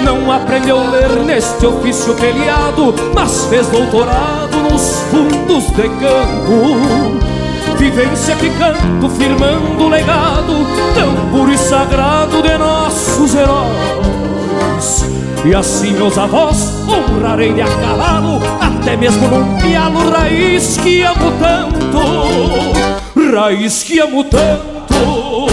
[0.03, 7.79] Não aprendeu ler neste ofício peleado, mas fez doutorado nos fundos de campo.
[7.79, 15.18] Vivência que canto, firmando o legado tão puro e sagrado de nossos heróis.
[15.45, 21.33] E assim meus avós honrarei de a cavalo Até mesmo num pialo raiz que amo
[21.39, 23.33] tanto.
[23.33, 25.47] Raiz que amo tanto.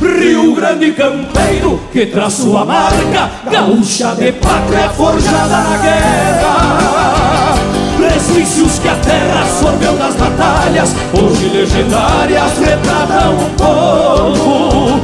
[0.00, 7.54] Rio Grande campeiro que traz sua marca Gaúcha de pátria forjada na guerra.
[7.98, 15.00] Resquícios que a terra absorveu das batalhas Hoje legendárias retratam um povo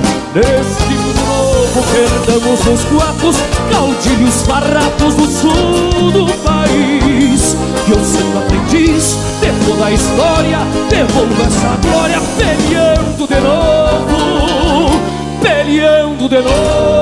[1.82, 3.36] perdamos os quatros
[3.70, 7.56] Caudilhos farrapos do sul do país.
[7.86, 10.58] Que eu sendo aprendiz de toda a história
[10.88, 15.00] Devolvo essa glória peleando de novo
[15.40, 16.97] Peleando de novo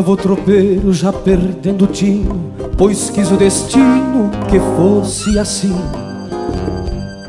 [0.00, 5.76] Meu avô tropeiro já perdendo o tino, pois quis o destino que fosse assim.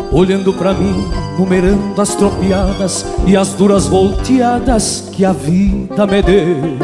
[0.09, 1.05] Olhando pra mim,
[1.37, 6.77] numerando as tropiadas e as duras volteadas que a vida me deu.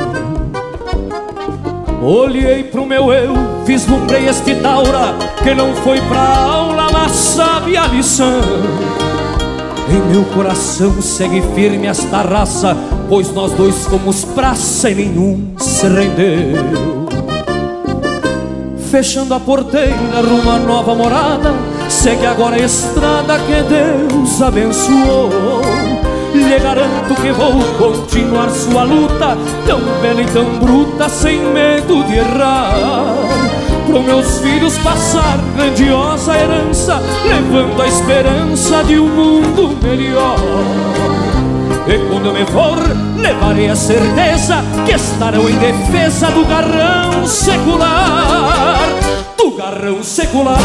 [2.03, 3.33] Olhei pro meu eu,
[3.65, 9.06] vislumbrei este taura que não foi pra aula, mas sabe a lição.
[9.89, 12.75] Em meu coração segue firme esta raça,
[13.07, 17.07] pois nós dois fomos praça e nenhum se rendeu.
[18.91, 21.53] Fechando a porteira rumo nova morada,
[21.89, 25.61] segue agora a estrada que Deus abençoou.
[26.33, 32.15] Lhe garanto que vou continuar sua luta, tão bela e tão bruta, sem medo de
[32.15, 33.26] errar
[33.97, 40.37] pro meus filhos passar grandiosa herança, levando a esperança de um mundo melhor.
[41.87, 42.77] E quando eu me for,
[43.17, 48.77] levarei a certeza que estarão em defesa do garrão secular,
[49.37, 50.59] do garrão secular.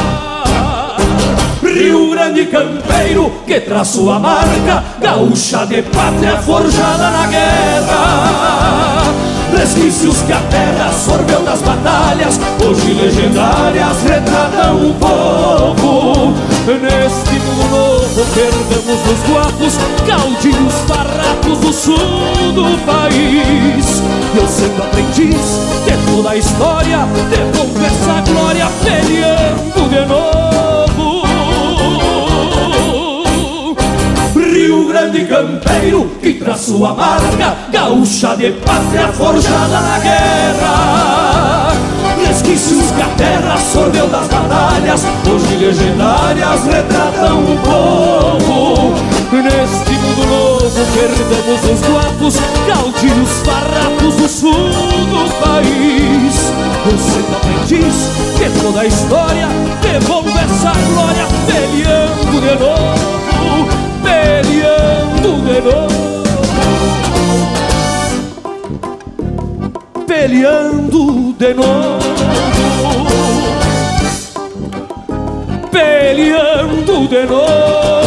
[1.62, 9.12] Rio Grande campeiro que traz sua marca, gaúcha de pátria forjada na guerra
[9.62, 16.32] resquícios que a terra absorveu das batalhas, hoje legendárias retratam o povo.
[16.66, 24.02] Neste mundo novo perdemos os guapos, caudilhos farrapos do sul do país.
[24.34, 30.42] Eu sendo aprendiz de toda a história, devolvo essa glória peleando de novo.
[34.36, 41.51] Rio Grande campeiro que traz sua marca Gaúcha de pátria forjada na guerra
[42.26, 45.04] Resquícios que a terra absorveu das batalhas.
[45.30, 48.94] Hoje legendárias retratam o povo.
[49.32, 56.52] Neste mundo novo perdemos os guapos Caudilhos farrapos do sul do país.
[56.84, 59.48] Eu sendo aprendiz que toda a história
[59.82, 63.68] Devolvo essa glória peleando de novo
[64.02, 66.21] peleando de novo
[70.32, 71.98] Peleando de novo
[75.70, 78.01] Peleando de novo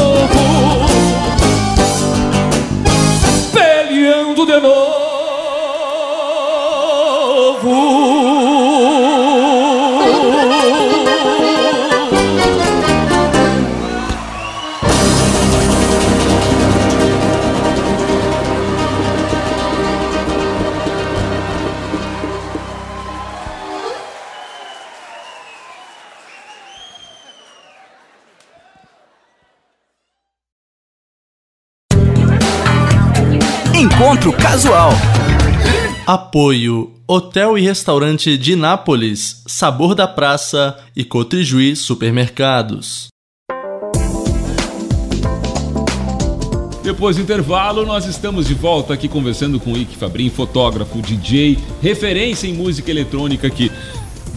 [34.66, 34.89] Casual.
[36.07, 43.09] Apoio Hotel e Restaurante de Nápoles, Sabor da Praça e Cotrijuí Supermercados.
[46.84, 51.59] Depois do intervalo, nós estamos de volta aqui conversando com o Ike Fabrin, fotógrafo, DJ,
[51.80, 53.72] referência em música eletrônica aqui.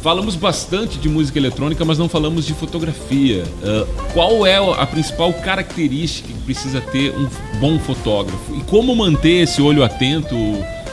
[0.02, 3.44] Falamos bastante de música eletrônica, mas não falamos de fotografia.
[3.62, 7.28] Uh, qual é a principal característica que precisa ter um
[7.58, 8.54] bom fotógrafo?
[8.54, 10.36] E como manter esse olho atento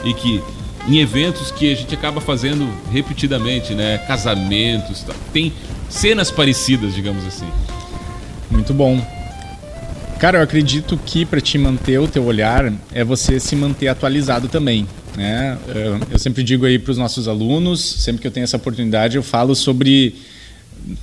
[0.04, 0.42] e que
[0.88, 3.98] em eventos que a gente acaba fazendo repetidamente, né?
[3.98, 5.14] Casamentos, tá?
[5.32, 5.52] tem
[5.88, 7.46] cenas parecidas, digamos assim.
[8.50, 9.00] Muito bom.
[10.18, 14.48] Cara, eu acredito que para te manter o teu olhar é você se manter atualizado
[14.48, 14.86] também.
[15.16, 15.56] Né?
[15.74, 19.16] Eu- Eu sempre digo aí para os nossos alunos, sempre que eu tenho essa oportunidade,
[19.16, 20.14] eu falo sobre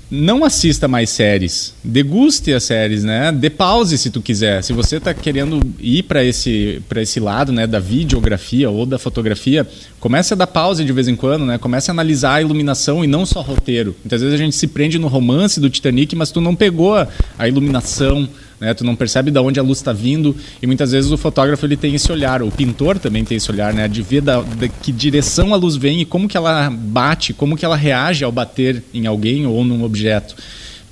[0.10, 3.32] não assista mais séries, deguste as séries, né?
[3.34, 4.64] Dê pause se tu quiser.
[4.64, 8.98] Se você está querendo ir para esse para esse lado, né, da videografia ou da
[8.98, 9.68] fotografia,
[10.00, 11.58] comece a dar pause de vez em quando, né?
[11.58, 13.94] Comece a analisar a iluminação e não só roteiro.
[14.06, 16.96] Muitas vezes a gente se prende no romance do Titanic, mas tu não pegou
[17.38, 18.30] a iluminação,
[18.64, 18.74] né?
[18.74, 21.76] Tu não percebe de onde a luz está vindo e muitas vezes o fotógrafo ele
[21.76, 23.90] tem esse olhar, o pintor também tem esse olhar, né?
[23.90, 27.58] De ver da, da que direção a luz vem e como que ela bate, como
[27.58, 30.36] que ela reage ao bater em alguém ou num objeto.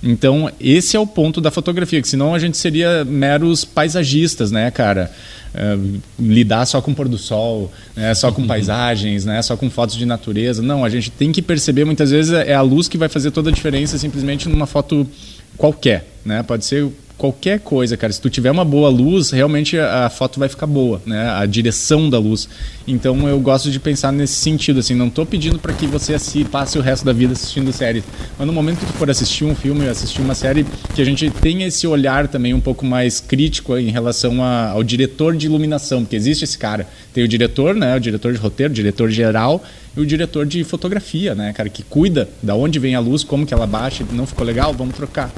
[0.03, 4.69] Então esse é o ponto da fotografia, que senão a gente seria meros paisagistas, né,
[4.69, 5.09] cara?
[5.53, 5.77] É,
[6.19, 8.13] lidar só com pôr do sol, né?
[8.13, 9.41] só com paisagens, né?
[9.41, 10.61] só com fotos de natureza.
[10.61, 13.49] Não, a gente tem que perceber muitas vezes é a luz que vai fazer toda
[13.49, 15.05] a diferença simplesmente numa foto
[15.57, 16.41] qualquer, né?
[16.41, 16.87] Pode ser
[17.21, 18.11] qualquer coisa, cara.
[18.11, 21.29] Se tu tiver uma boa luz, realmente a foto vai ficar boa, né?
[21.29, 22.49] A direção da luz.
[22.87, 24.95] Então eu gosto de pensar nesse sentido, assim.
[24.95, 28.03] Não tô pedindo para que você assi- passe o resto da vida assistindo séries,
[28.39, 30.65] mas no momento que tu for assistir um filme, assistir uma série,
[30.95, 34.83] que a gente tenha esse olhar também um pouco mais crítico em relação a- ao
[34.83, 36.87] diretor de iluminação, porque existe esse cara.
[37.13, 37.95] Tem o diretor, né?
[37.95, 39.63] O diretor de roteiro, diretor geral
[39.95, 43.45] e o diretor de fotografia, né, cara, que cuida da onde vem a luz, como
[43.45, 45.31] que ela baixa, não ficou legal, vamos trocar.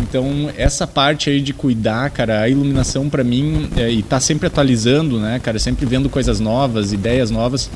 [0.00, 4.48] Então, essa parte aí de cuidar, cara, a iluminação para mim é, e tá sempre
[4.48, 7.70] atualizando, né, cara, sempre vendo coisas novas, ideias novas,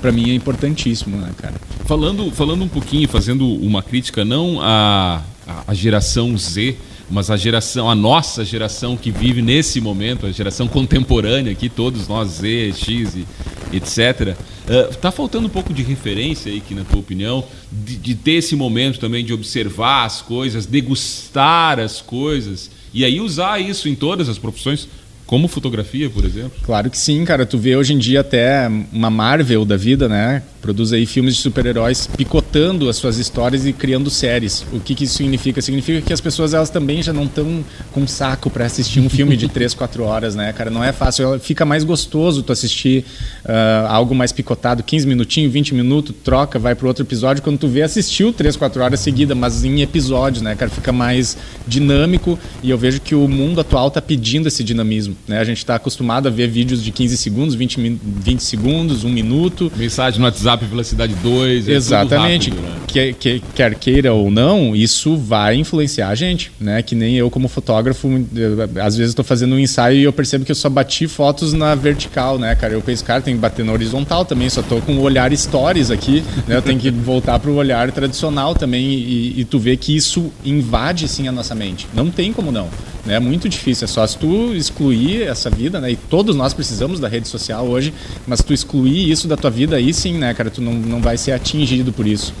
[0.00, 1.54] para mim é importantíssimo, né, cara.
[1.84, 5.20] Falando, falando um pouquinho, fazendo uma crítica não à,
[5.66, 6.76] à geração Z,
[7.10, 12.08] mas a geração, a nossa geração que vive nesse momento, a geração contemporânea aqui, todos
[12.08, 13.26] nós Z, X e
[13.72, 14.36] etc.
[14.68, 18.32] eh, tá faltando um pouco de referência aí, que na tua opinião, de, de ter
[18.32, 23.94] esse momento também de observar as coisas, degustar as coisas e aí usar isso em
[23.94, 24.86] todas as profissões,
[25.26, 26.52] como fotografia, por exemplo.
[26.62, 27.44] Claro que sim, cara.
[27.44, 30.42] Tu vê hoje em dia até uma Marvel da vida, né?
[30.60, 34.64] Produz aí filmes de super-heróis picotando as suas histórias e criando séries.
[34.72, 35.60] O que, que isso significa?
[35.60, 39.36] Significa que as pessoas elas também já não estão com saco para assistir um filme
[39.36, 40.70] de 3, 4 horas, né, cara?
[40.70, 41.38] Não é fácil.
[41.40, 43.04] Fica mais gostoso tu assistir
[43.44, 47.42] ah, algo mais picotado, 15 minutinhos, 20 minutos, troca, vai pro outro episódio.
[47.42, 50.70] Quando tu vê, assistiu 3, 4 horas seguida, mas em episódios, né, cara?
[50.70, 55.38] Fica mais dinâmico e eu vejo que o mundo atual tá pedindo esse dinamismo, né?
[55.38, 59.08] A gente está acostumado a ver vídeos de 15 segundos, 20, min- 20 segundos, um
[59.10, 59.70] minuto.
[59.76, 62.50] Mensagem no WhatsApp velocidade 2, é Exatamente.
[62.50, 62.76] rápido, né?
[62.86, 66.82] Que- que- quer queira ou não, isso vai influenciar a gente, né?
[66.82, 70.44] Que nem eu como fotógrafo, eu, às vezes estou fazendo um ensaio e eu percebo
[70.44, 72.74] que eu só bati fotos na vertical, né, cara?
[72.74, 75.90] Eu penso, cara, tem que bater na horizontal também, só tô com o olhar stories
[75.90, 76.56] aqui, né?
[76.56, 80.30] Eu tenho que voltar para o olhar tradicional também e, e tu vê que isso
[80.44, 81.86] invade sim a nossa mente.
[81.94, 82.68] Não tem como não.
[83.04, 83.14] Né?
[83.14, 85.92] É muito difícil, é só se tu excluir essa vida, né?
[85.92, 87.92] E todos nós precisamos da rede social hoje,
[88.26, 91.00] mas se tu excluir isso da tua vida, aí sim, né, cara, tu não, não
[91.00, 92.32] vai ser atingido por isso.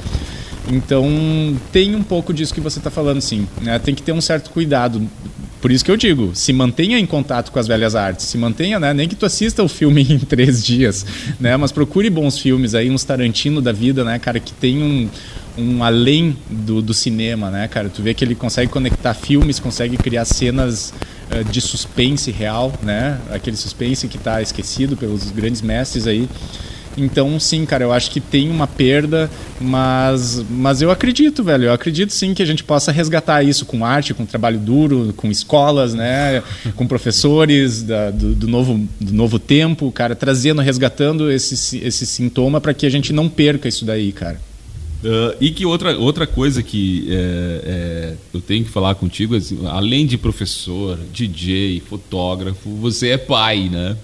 [0.70, 3.46] Então, tem um pouco disso que você está falando, sim.
[3.60, 3.78] Né?
[3.78, 5.02] Tem que ter um certo cuidado.
[5.60, 8.26] Por isso que eu digo, se mantenha em contato com as velhas artes.
[8.26, 8.92] Se mantenha, né?
[8.92, 11.04] Nem que tu assista o filme em três dias,
[11.38, 11.56] né?
[11.56, 15.08] Mas procure bons filmes aí, uns Tarantino da vida, né, cara, que tem um,
[15.58, 17.88] um além do, do cinema, né, cara?
[17.88, 20.92] Tu vê que ele consegue conectar filmes, consegue criar cenas
[21.30, 23.18] eh, de suspense real, né?
[23.30, 26.28] Aquele suspense que está esquecido pelos grandes mestres aí.
[26.96, 31.64] Então, sim, cara, eu acho que tem uma perda, mas, mas eu acredito, velho.
[31.64, 35.30] Eu acredito sim que a gente possa resgatar isso com arte, com trabalho duro, com
[35.30, 36.42] escolas, né?
[36.76, 42.60] com professores da- do, do novo, do novo tempo, cara, trazendo, resgatando esse, esse sintoma
[42.60, 44.38] para que a gente não perca isso daí, cara.
[45.04, 47.14] Ah, e que outra, outra coisa que é,
[47.64, 53.68] é, eu tenho que falar contigo, assim, além de professor, DJ, fotógrafo, você é pai,
[53.70, 53.96] né?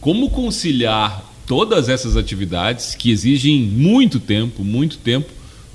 [0.00, 5.28] Como conciliar todas essas atividades que exigem muito tempo, muito tempo,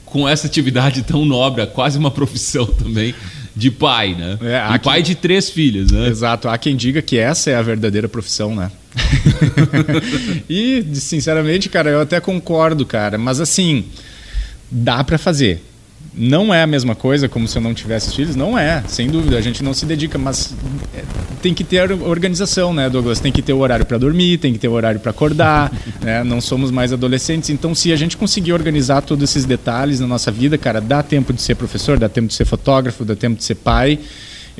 [0.05, 3.13] com essa atividade tão nobre, quase uma profissão também,
[3.55, 4.37] de pai, né?
[4.41, 6.07] É, aqui- pai de três filhas, né?
[6.07, 6.47] Exato.
[6.47, 8.71] Há quem diga que essa é a verdadeira profissão, né?
[10.49, 13.17] e, sinceramente, cara, eu até concordo, cara.
[13.17, 13.85] Mas assim,
[14.71, 15.61] dá pra fazer.
[16.13, 19.37] Não é a mesma coisa como se eu não tivesse filhos, não é, sem dúvida.
[19.37, 20.53] A gente não se dedica, mas
[20.93, 21.03] é,
[21.41, 23.19] tem que ter organização, né, Douglas?
[23.19, 26.23] Tem que ter o horário para dormir, tem que ter o horário para acordar, né?
[26.23, 30.31] Não somos mais adolescentes, então se a gente conseguir organizar todos esses detalhes na nossa
[30.31, 33.43] vida, cara, dá tempo de ser professor, dá tempo de ser fotógrafo, dá tempo de
[33.45, 33.97] ser pai.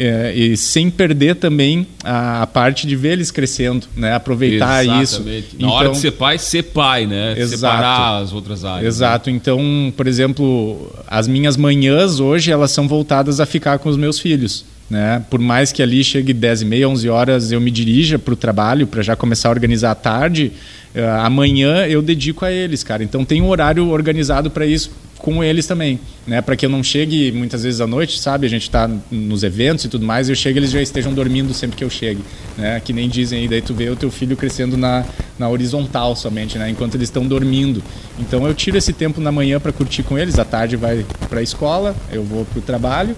[0.03, 4.15] É, e sem perder também a, a, parte de ver eles crescendo, né?
[4.15, 5.03] Aproveitar Exatamente.
[5.03, 5.23] isso.
[5.23, 7.33] Na então, hora de ser pai, ser pai, né?
[7.37, 7.57] Exato.
[7.57, 8.81] Separar as outras áreas.
[8.81, 8.87] Né?
[8.87, 9.29] Exato.
[9.29, 9.35] Né?
[9.35, 14.17] Então, por exemplo, as minhas manhãs hoje elas são voltadas a ficar com os meus
[14.17, 14.65] filhos.
[14.89, 15.23] Né?
[15.29, 18.35] Por mais que ali chegue 10 e meia, 11 horas, eu me dirija para o
[18.35, 20.51] trabalho para já começar a organizar a tarde,
[20.95, 23.03] uh, amanhã eu dedico a eles, cara.
[23.03, 24.89] Então tem um horário organizado para isso
[25.21, 26.41] com eles também, né?
[26.41, 28.47] Para que eu não chegue muitas vezes à noite, sabe?
[28.47, 31.77] A gente está nos eventos e tudo mais, eu chego eles já estejam dormindo sempre
[31.77, 32.21] que eu chegue,
[32.57, 32.81] né?
[32.83, 35.05] Que nem dizem aí, daí tu vê o teu filho crescendo na,
[35.37, 36.69] na horizontal somente, né?
[36.69, 37.83] Enquanto eles estão dormindo.
[38.19, 41.39] Então eu tiro esse tempo na manhã para curtir com eles, à tarde vai para
[41.39, 43.15] a escola, eu vou para o trabalho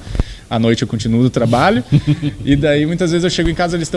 [0.50, 1.84] à noite eu continuo no trabalho.
[2.46, 3.90] e daí muitas vezes eu chego em casa, eles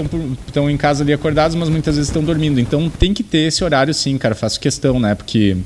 [0.46, 2.58] estão em casa ali acordados, mas muitas vezes estão dormindo.
[2.58, 5.14] Então tem que ter esse horário sim, cara, faço questão, né?
[5.14, 5.56] Porque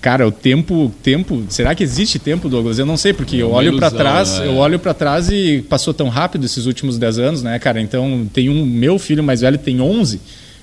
[0.00, 2.78] Cara, o tempo, tempo, será que existe tempo, Douglas?
[2.78, 4.46] Eu não sei, porque é eu olho para trás, né?
[4.46, 7.80] eu olho para trás e passou tão rápido esses últimos 10 anos, né, cara?
[7.80, 10.20] Então, tem um meu filho mais velho tem 11.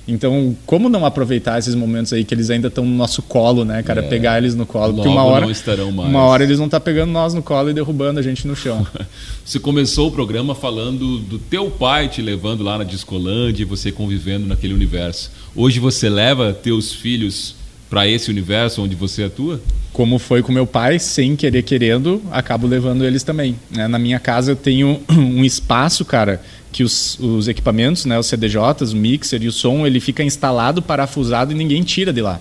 [0.08, 3.84] Então, como não aproveitar esses momentos aí que eles ainda estão no nosso colo, né,
[3.84, 4.00] cara?
[4.00, 4.08] É.
[4.08, 4.88] Pegar eles no colo.
[4.88, 6.10] Logo porque uma hora, não estarão mais.
[6.10, 8.88] Uma hora eles estar tá pegando nós no colo e derrubando a gente no chão.
[9.44, 13.92] você começou o programa falando do teu pai te levando lá na Discolândia e você
[13.92, 15.30] convivendo naquele universo.
[15.54, 17.57] Hoje você leva teus filhos
[17.90, 19.62] para esse universo onde você atua?
[19.94, 23.56] Como foi com meu pai, sem querer querendo, acabo levando eles também.
[23.72, 23.88] Né?
[23.88, 28.94] Na minha casa eu tenho um espaço, cara, que os, os equipamentos, né, os CDJs,
[28.94, 32.40] o mixer e o som, ele fica instalado, parafusado e ninguém tira de lá.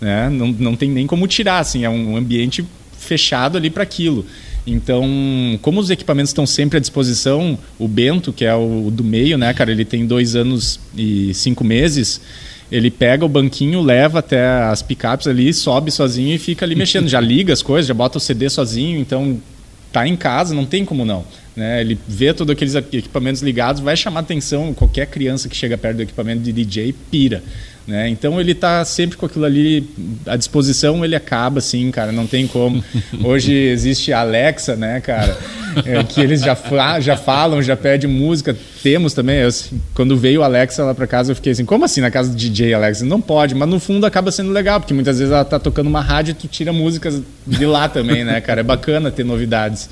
[0.00, 0.30] Né?
[0.30, 2.64] Não, não tem nem como tirar, assim, é um ambiente
[2.96, 4.24] fechado ali para aquilo.
[4.66, 5.04] Então,
[5.60, 9.52] como os equipamentos estão sempre à disposição, o Bento, que é o do meio, né,
[9.52, 12.20] cara, ele tem dois anos e cinco meses
[12.74, 17.06] ele pega o banquinho, leva até as picapes ali, sobe sozinho e fica ali mexendo.
[17.06, 19.40] Já liga as coisas, já bota o CD sozinho, então
[19.92, 21.24] tá em casa, não tem como não.
[21.54, 21.80] Né?
[21.80, 26.02] Ele vê todos aqueles equipamentos ligados, vai chamar atenção, qualquer criança que chega perto do
[26.02, 27.44] equipamento de DJ pira.
[27.86, 28.08] Né?
[28.08, 29.86] Então ele está sempre com aquilo ali
[30.26, 32.82] à disposição, ele acaba assim, cara, não tem como.
[33.22, 35.36] Hoje existe a Alexa, né, cara,
[35.84, 36.56] é, que eles já,
[37.00, 38.56] já falam, já pedem música.
[38.82, 39.50] Temos também, eu,
[39.92, 42.36] quando veio a Alexa lá para casa, eu fiquei assim, como assim na casa do
[42.36, 43.04] DJ Alexa?
[43.04, 46.00] Não pode, mas no fundo acaba sendo legal, porque muitas vezes ela tá tocando uma
[46.00, 48.60] rádio e tu tira músicas de lá também, né, cara?
[48.60, 49.90] É bacana ter novidades.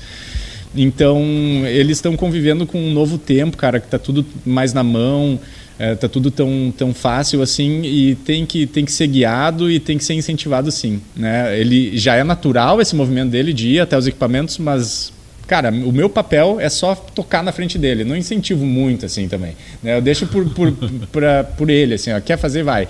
[0.75, 1.21] Então,
[1.67, 5.39] eles estão convivendo com um novo tempo, cara, que está tudo mais na mão
[5.77, 9.79] é, tá tudo tão, tão fácil assim e tem que, tem que ser guiado e
[9.79, 11.01] tem que ser incentivado sim.
[11.15, 11.59] Né?
[11.59, 15.11] Ele já é natural esse movimento dele de ir até os equipamentos, mas
[15.47, 18.03] cara, o meu papel é só tocar na frente dele.
[18.03, 19.55] Não incentivo muito assim também.
[19.81, 19.97] Né?
[19.97, 20.71] Eu deixo por, por,
[21.11, 22.87] pra, por ele, assim, ó, quer fazer, vai.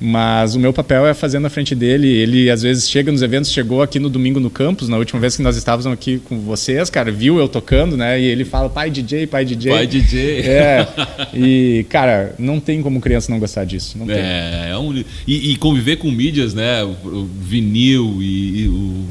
[0.00, 2.08] Mas o meu papel é fazer na frente dele.
[2.08, 5.36] Ele às vezes chega nos eventos, chegou aqui no domingo no campus, na última vez
[5.36, 8.20] que nós estávamos aqui com vocês, cara, viu eu tocando, né?
[8.20, 9.72] E ele fala, pai DJ, pai DJ.
[9.72, 10.40] Pai DJ.
[10.40, 10.86] É.
[11.34, 13.98] E, cara, não tem como criança não gostar disso.
[13.98, 14.16] Não tem.
[14.16, 16.82] É, é um, e, e, conviver com mídias, né?
[16.82, 19.04] O, o vinil e, e o,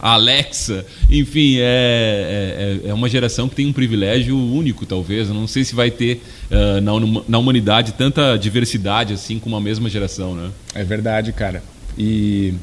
[0.00, 5.28] a Alexa, enfim, é, é, é, uma geração que tem um privilégio único, talvez.
[5.28, 6.92] Eu não sei se vai ter uh, na,
[7.28, 10.50] na humanidade tanta diversidade assim com uma mesma geração, né?
[10.74, 11.62] É verdade, cara.
[11.96, 12.54] E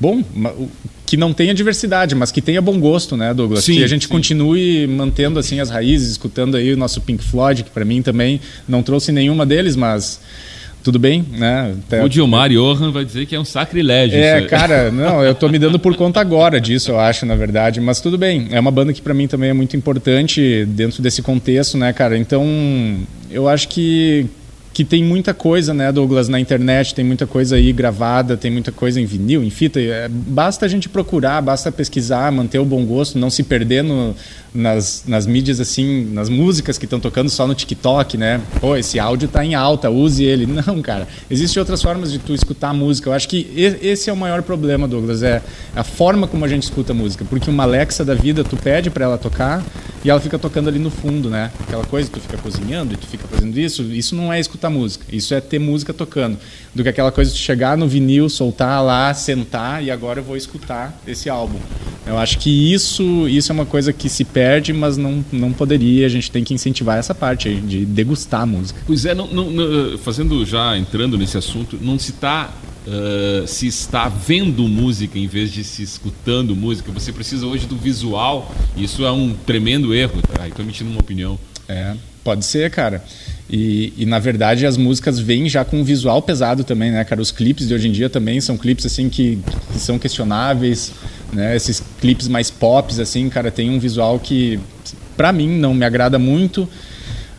[0.00, 0.22] bom,
[1.06, 3.64] que não tenha diversidade, mas que tenha bom gosto, né, Douglas?
[3.64, 4.12] Sim, que a gente sim.
[4.12, 8.40] continue mantendo assim as raízes, escutando aí o nosso Pink Floyd, que para mim também
[8.68, 10.20] não trouxe nenhuma deles, mas
[10.82, 11.74] tudo bem, né?
[11.86, 12.04] Até...
[12.04, 14.18] O Gilmar Johan vai dizer que é um sacrilégio.
[14.18, 17.80] É, cara, não, eu tô me dando por conta agora disso, eu acho, na verdade,
[17.80, 18.48] mas tudo bem.
[18.50, 22.18] É uma banda que para mim também é muito importante dentro desse contexto, né, cara?
[22.18, 22.44] Então,
[23.30, 24.26] eu acho que
[24.72, 28.72] que tem muita coisa, né, Douglas, na internet, tem muita coisa aí gravada, tem muita
[28.72, 29.78] coisa em vinil, em fita.
[29.78, 34.16] É, basta a gente procurar, basta pesquisar, manter o bom gosto, não se perder no,
[34.54, 38.40] nas, nas mídias assim, nas músicas que estão tocando só no TikTok, né?
[38.60, 40.46] Pô, esse áudio tá em alta, use ele.
[40.46, 41.08] Não, cara.
[41.30, 43.08] Existem outras formas de tu escutar a música.
[43.08, 45.42] Eu acho que esse é o maior problema, Douglas, é
[45.74, 47.24] a forma como a gente escuta a música.
[47.24, 49.64] Porque uma Alexa da vida, tu pede para ela tocar
[50.04, 51.50] e ela fica tocando ali no fundo, né?
[51.60, 53.82] Aquela coisa, tu fica cozinhando e tu fica fazendo isso.
[53.82, 55.04] Isso não é escutar música.
[55.10, 56.36] Isso é ter música tocando.
[56.74, 60.36] Do que aquela coisa de chegar no vinil, soltar lá, sentar e agora eu vou
[60.36, 61.58] escutar esse álbum.
[62.04, 66.04] Eu acho que isso, isso é uma coisa que se perde, mas não, não poderia.
[66.04, 68.80] A gente tem que incentivar essa parte aí, de degustar a música.
[68.84, 72.50] Pois é, não, não, não, fazendo já entrando nesse assunto, não se está
[72.84, 76.90] Uh, se está vendo música em vez de se escutando música.
[76.90, 78.52] Você precisa hoje do visual.
[78.76, 80.20] Isso é um tremendo erro.
[80.20, 80.48] Tá?
[80.48, 81.38] Estou emitindo uma opinião.
[81.68, 83.02] É, pode ser, cara.
[83.50, 87.20] E, e, na verdade as músicas vêm já com um visual pesado também, né, cara?
[87.20, 89.38] Os clipes de hoje em dia também são clipes assim que,
[89.72, 90.92] que são questionáveis,
[91.32, 91.54] né?
[91.54, 94.58] Esses clipes mais pops assim, cara, tem um visual que
[95.16, 96.68] para mim não me agrada muito.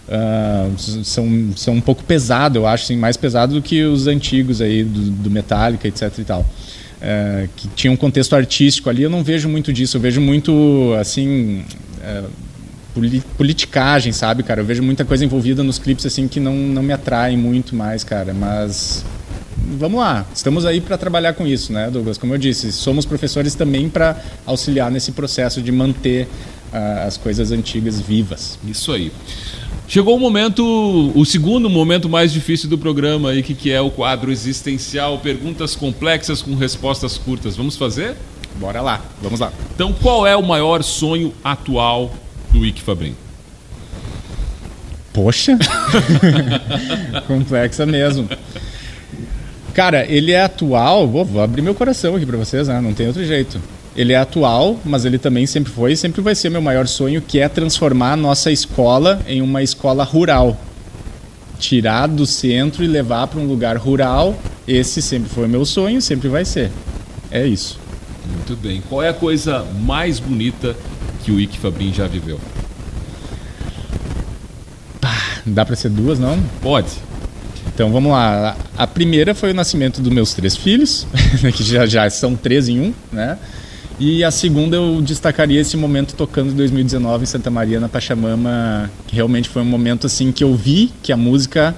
[0.05, 4.61] Uh, são, são um pouco pesado, eu acho, assim, mais pesado do que os antigos
[4.61, 6.41] aí do, do Metallica, etc e tal.
[6.41, 10.93] Uh, que tinha um contexto artístico ali, eu não vejo muito disso, eu vejo muito,
[10.99, 11.63] assim,
[11.99, 12.29] uh,
[13.37, 14.61] politicagem, sabe, cara?
[14.61, 18.03] Eu vejo muita coisa envolvida nos clipes, assim, que não, não me atrai muito mais,
[18.03, 19.03] cara, mas
[19.77, 22.17] vamos lá, estamos aí para trabalhar com isso, né, Douglas?
[22.17, 26.27] Como eu disse, somos professores também para auxiliar nesse processo de manter
[26.73, 28.59] uh, as coisas antigas vivas.
[28.67, 29.11] Isso aí.
[29.87, 33.91] Chegou o momento, o segundo momento mais difícil do programa aí, que, que é o
[33.91, 37.55] quadro existencial, perguntas complexas com respostas curtas.
[37.55, 38.15] Vamos fazer?
[38.59, 39.51] Bora lá, vamos lá.
[39.75, 42.11] Então, qual é o maior sonho atual
[42.53, 43.15] do Fabrin?
[45.11, 45.57] Poxa,
[47.27, 48.27] complexa mesmo.
[49.73, 51.07] Cara, ele é atual.
[51.07, 52.79] Vou, vou abrir meu coração aqui para vocês, né?
[52.79, 53.59] Não tem outro jeito.
[53.95, 57.21] Ele é atual, mas ele também sempre foi e sempre vai ser meu maior sonho,
[57.21, 60.57] que é transformar a nossa escola em uma escola rural.
[61.59, 64.35] Tirar do centro e levar para um lugar rural.
[64.67, 66.71] Esse sempre foi meu sonho, sempre vai ser.
[67.29, 67.79] É isso.
[68.25, 68.81] Muito bem.
[68.89, 70.75] Qual é a coisa mais bonita
[71.23, 72.39] que o Ike Fabrin já viveu?
[75.45, 76.41] dá para ser duas, não?
[76.61, 76.89] Pode.
[77.73, 78.55] Então vamos lá.
[78.77, 81.07] A primeira foi o nascimento dos meus três filhos,
[81.53, 83.37] que já, já são três em um, né?
[83.99, 88.89] E a segunda eu destacaria esse momento tocando em 2019 em Santa Maria, na Pachamama,
[89.07, 91.75] que realmente foi um momento assim que eu vi que a música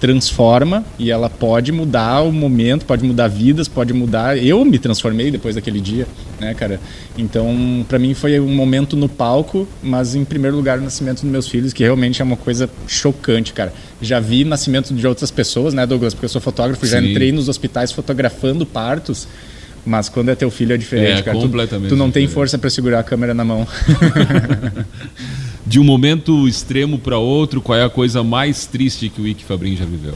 [0.00, 4.38] transforma e ela pode mudar o momento, pode mudar vidas, pode mudar.
[4.38, 6.06] Eu me transformei depois daquele dia,
[6.40, 6.80] né, cara?
[7.16, 11.30] Então, para mim foi um momento no palco, mas em primeiro lugar o nascimento dos
[11.30, 13.72] meus filhos, que realmente é uma coisa chocante, cara.
[14.00, 16.14] Já vi nascimento de outras pessoas, né, Douglas?
[16.14, 16.92] Porque eu sou fotógrafo, Sim.
[16.92, 19.26] já entrei nos hospitais fotografando partos.
[19.86, 21.38] Mas quando é teu filho é diferente, é, cara.
[21.38, 22.28] Completamente tu, tu não diferente.
[22.28, 23.66] tem força para segurar a câmera na mão.
[25.66, 29.44] de um momento extremo para outro, qual é a coisa mais triste que o Ike
[29.44, 30.14] Fabrin já viveu?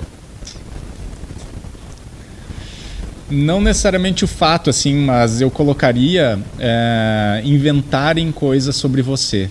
[3.32, 9.48] Não necessariamente o fato, assim, mas eu colocaria é, inventarem coisas sobre você.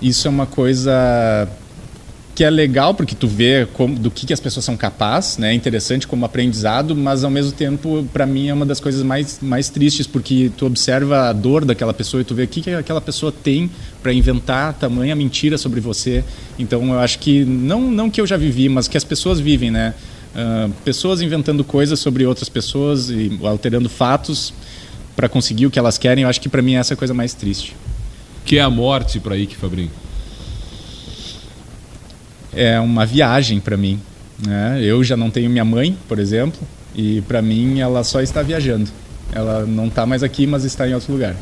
[0.00, 1.48] Isso é uma coisa
[2.34, 5.50] que é legal porque tu vê como, do que, que as pessoas são capazes, né?
[5.50, 9.38] É interessante como aprendizado, mas ao mesmo tempo para mim é uma das coisas mais
[9.40, 12.70] mais tristes porque tu observa a dor daquela pessoa e tu vê o que, que
[12.70, 13.70] aquela pessoa tem
[14.02, 16.24] para inventar tamanha mentira sobre você.
[16.58, 19.70] Então eu acho que não não que eu já vivi, mas que as pessoas vivem,
[19.70, 19.94] né?
[20.34, 24.54] Uh, pessoas inventando coisas sobre outras pessoas e alterando fatos
[25.14, 26.24] para conseguir o que elas querem.
[26.24, 27.76] Eu acho que para mim essa é a coisa mais triste.
[28.44, 29.90] Que é a morte para Ike Fabrinho?
[32.54, 33.98] é uma viagem para mim.
[34.44, 34.80] Né?
[34.82, 36.60] Eu já não tenho minha mãe, por exemplo,
[36.94, 38.90] e para mim ela só está viajando.
[39.32, 41.34] Ela não está mais aqui, mas está em outro lugar.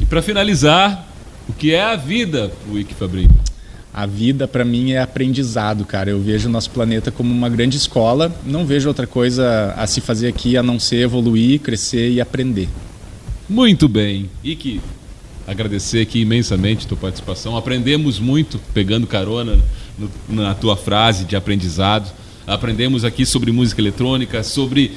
[0.00, 1.06] E para finalizar,
[1.48, 3.30] o que é a vida, o Ike Fabrício?
[3.94, 6.08] A vida para mim é aprendizado, cara.
[6.08, 8.34] Eu vejo o nosso planeta como uma grande escola.
[8.46, 12.68] Não vejo outra coisa a se fazer aqui a não ser evoluir, crescer e aprender.
[13.46, 14.30] Muito bem.
[14.42, 14.80] Ike,
[15.46, 17.54] agradecer aqui imensamente a tua participação.
[17.54, 19.58] Aprendemos muito pegando carona
[19.98, 20.10] no,
[20.42, 22.10] na tua frase de aprendizado.
[22.46, 24.92] Aprendemos aqui sobre música eletrônica, sobre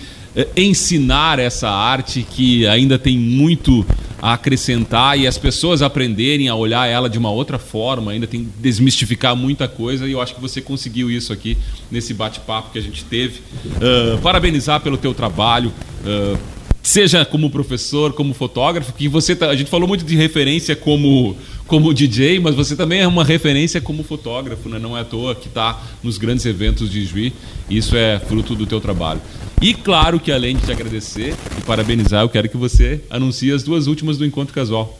[0.56, 3.86] ensinar essa arte que ainda tem muito
[4.22, 8.44] a acrescentar e as pessoas aprenderem a olhar ela de uma outra forma, ainda tem
[8.44, 11.58] que desmistificar muita coisa e eu acho que você conseguiu isso aqui
[11.92, 13.42] nesse bate-papo que a gente teve.
[13.66, 15.72] Uh, parabenizar pelo teu trabalho.
[16.04, 16.55] Uh,
[16.88, 21.36] seja como professor, como fotógrafo, que você tá, a gente falou muito de referência como
[21.68, 24.78] como DJ, mas você também é uma referência como fotógrafo, né?
[24.78, 27.34] Não é à toa que está nos grandes eventos de Juí.
[27.68, 29.20] Isso é fruto do teu trabalho.
[29.60, 33.64] E claro que além de te agradecer e parabenizar, eu quero que você anuncie as
[33.64, 34.96] duas últimas do encontro casual.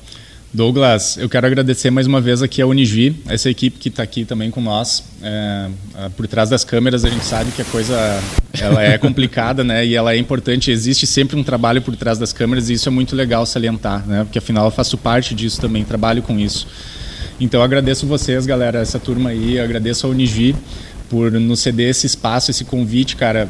[0.54, 4.24] Douglas, eu quero agradecer mais uma vez aqui a Univi, essa equipe que está aqui
[4.24, 5.04] também com nós.
[5.22, 5.68] É,
[6.16, 7.98] por trás das câmeras a gente sabe que a coisa
[8.60, 9.86] ela é complicada, né?
[9.86, 10.72] E ela é importante.
[10.72, 14.24] Existe sempre um trabalho por trás das câmeras e isso é muito legal salientar, né?
[14.24, 16.68] Porque afinal eu faço parte disso também, trabalho com isso.
[17.40, 19.60] Então agradeço vocês, galera, essa turma aí.
[19.60, 20.56] Agradeço a Univi
[21.10, 23.50] por nos ceder esse espaço, esse convite, cara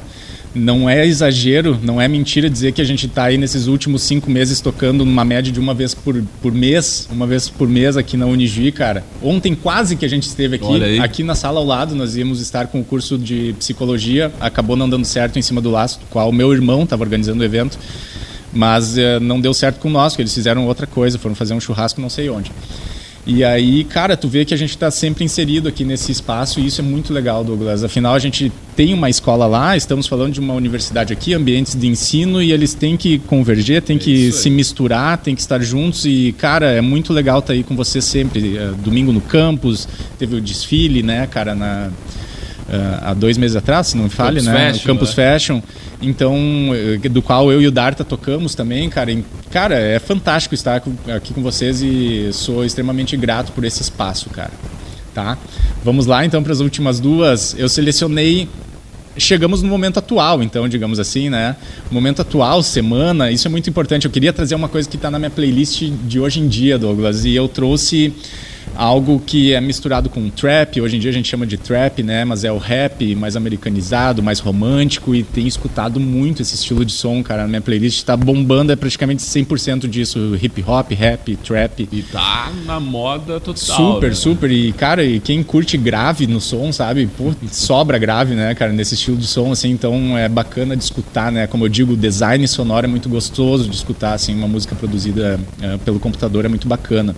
[0.55, 4.31] não é exagero, não é mentira dizer que a gente está aí nesses últimos cinco
[4.31, 8.15] meses tocando numa média de uma vez por, por mês, uma vez por mês aqui
[8.15, 9.03] na Unigi, cara.
[9.21, 12.67] Ontem quase que a gente esteve aqui, aqui na sala ao lado, nós íamos estar
[12.67, 16.33] com o curso de psicologia, acabou não dando certo em cima do laço, qual o
[16.33, 17.77] meu irmão estava organizando o evento,
[18.53, 21.59] mas eh, não deu certo com nós, que eles fizeram outra coisa, foram fazer um
[21.59, 22.51] churrasco não sei onde.
[23.27, 26.67] E aí, cara, tu vê que a gente está sempre inserido aqui nesse espaço e
[26.67, 27.83] isso é muito legal, Douglas.
[27.83, 31.87] Afinal, a gente tem uma escola lá, estamos falando de uma universidade aqui, ambientes de
[31.87, 36.35] ensino e eles têm que converger, têm que se misturar, têm que estar juntos e,
[36.37, 38.57] cara, é muito legal estar tá aí com você sempre.
[38.57, 39.87] É, domingo no campus,
[40.19, 41.89] teve o desfile, né, cara, na
[42.69, 44.67] uh, há dois meses atrás, se não me falhe, Campus né?
[44.67, 45.15] Fashion, o Campus né?
[45.15, 45.61] Fashion.
[46.01, 46.35] Então,
[46.73, 49.11] eh, do qual eu e o Darta tocamos também, cara.
[49.11, 50.81] E, cara, é fantástico estar
[51.15, 54.51] aqui com vocês e sou extremamente grato por esse espaço, cara.
[55.13, 55.37] Tá?
[55.83, 57.55] Vamos lá então para as últimas duas.
[57.57, 58.49] Eu selecionei
[59.17, 61.55] chegamos no momento atual, então, digamos assim, né?
[61.89, 64.05] Momento atual, semana, isso é muito importante.
[64.05, 67.25] Eu queria trazer uma coisa que está na minha playlist de hoje em dia, Douglas,
[67.25, 68.13] e eu trouxe
[68.75, 70.81] algo que é misturado com trap.
[70.81, 72.25] Hoje em dia a gente chama de trap, né?
[72.25, 76.91] Mas é o rap mais americanizado, mais romântico, e tenho escutado muito esse estilo de
[76.91, 77.43] som, cara.
[77.43, 81.87] Na minha playlist está bombando, é praticamente 100% disso: hip hop, rap, trap.
[81.91, 83.55] E tá na moda total.
[83.55, 84.15] Super, né?
[84.15, 84.51] super.
[84.51, 87.07] E, cara, e quem curte grave no som, sabe?
[87.17, 89.69] Pô, sobra grave, né, cara, nesse estilo de som, assim.
[89.71, 91.47] Então é bacana de escutar, né?
[91.47, 94.35] Como eu digo, o design sonoro é muito gostoso de escutar, assim.
[94.35, 97.15] Uma música produzida eh, pelo computador é muito bacana.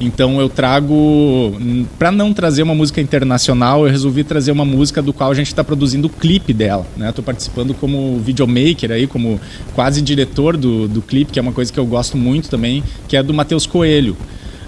[0.00, 1.56] Então eu trago,
[1.98, 5.48] para não trazer uma música internacional, eu resolvi trazer uma música do qual a gente
[5.48, 6.86] está produzindo o clipe dela.
[6.96, 7.08] Né?
[7.08, 9.40] Estou participando como videomaker aí, como
[9.74, 13.16] quase diretor do, do clipe, que é uma coisa que eu gosto muito também, que
[13.16, 14.16] é do Matheus Coelho.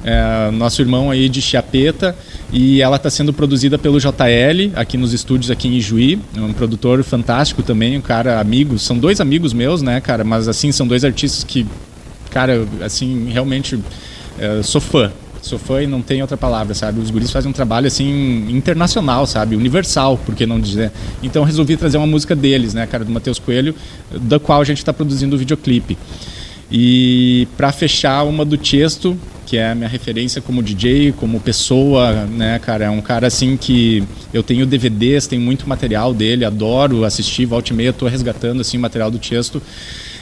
[0.02, 2.16] É, nosso irmão aí de Chiapeta
[2.50, 6.54] e ela está sendo produzida pelo JL aqui nos estúdios aqui em Ijuí, é um
[6.54, 10.86] produtor fantástico também, um cara amigo, são dois amigos meus, né, cara, mas assim são
[10.86, 11.66] dois artistas que,
[12.30, 13.78] cara, assim realmente
[14.38, 15.12] é, sou fã.
[15.42, 17.00] Sou fã e não tem outra palavra, sabe?
[17.00, 19.56] Os guris fazem um trabalho assim internacional, sabe?
[19.56, 20.92] Universal, por que não dizer?
[21.22, 23.74] Então resolvi trazer uma música deles, né, cara, do Matheus Coelho,
[24.10, 25.96] da qual a gente está produzindo o videoclipe.
[26.70, 32.26] E para fechar uma do Tiesto, que é a minha referência como DJ, como pessoa,
[32.26, 37.04] né, cara, é um cara assim que eu tenho DVDs, tenho muito material dele, adoro
[37.04, 39.60] assistir, volta e meia, tô resgatando assim material do Tiesto.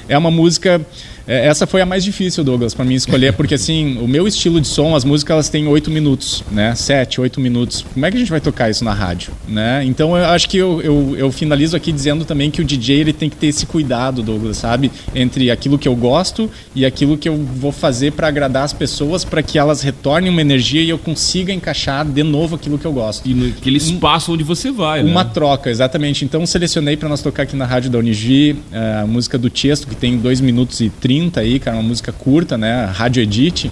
[0.09, 0.80] É uma música
[1.28, 4.60] é, essa foi a mais difícil, Douglas, para mim escolher, porque assim, o meu estilo
[4.60, 6.74] de som, as músicas elas têm oito minutos, né?
[6.74, 7.84] Sete, oito minutos.
[7.92, 9.84] Como é que a gente vai tocar isso na rádio, né?
[9.84, 13.12] Então eu acho que eu, eu, eu finalizo aqui dizendo também que o DJ ele
[13.12, 14.90] tem que ter esse cuidado, Douglas, sabe?
[15.14, 19.22] Entre aquilo que eu gosto e aquilo que eu vou fazer para agradar as pessoas,
[19.22, 22.92] para que elas retornem uma energia e eu consiga encaixar de novo aquilo que eu
[22.92, 23.28] gosto.
[23.28, 25.30] E naquele espaço onde você vai, Uma né?
[25.34, 26.24] troca, exatamente.
[26.24, 29.86] Então selecionei para nós tocar aqui na rádio da Unigi eh, a música do Tiesto,
[29.86, 30.88] que tem 2 minutos e
[31.19, 32.85] 30 aí, cara, uma música curta, né?
[32.95, 33.70] Rádio Edit,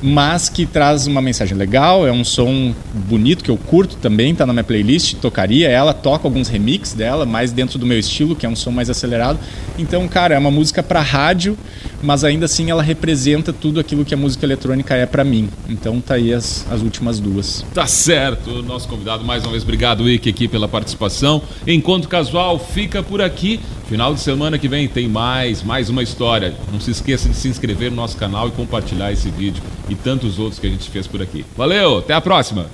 [0.00, 4.46] mas que traz uma mensagem legal, é um som bonito que eu curto também, tá
[4.46, 8.46] na minha playlist, tocaria ela, toca alguns remixes dela, mais dentro do meu estilo, que
[8.46, 9.38] é um som mais acelerado.
[9.76, 11.58] Então, cara, é uma música para rádio,
[12.02, 15.48] mas ainda assim ela representa tudo aquilo que a música eletrônica é para mim.
[15.68, 17.64] Então tá aí as, as últimas duas.
[17.74, 21.42] Tá certo, nosso convidado mais uma vez, obrigado Ike aqui pela participação.
[21.66, 23.60] Encontro casual fica por aqui.
[23.88, 26.54] Final de semana que vem tem mais, mais uma história.
[26.76, 30.38] Não se esqueça de se inscrever no nosso canal e compartilhar esse vídeo e tantos
[30.38, 31.42] outros que a gente fez por aqui.
[31.56, 32.66] Valeu, até a próxima.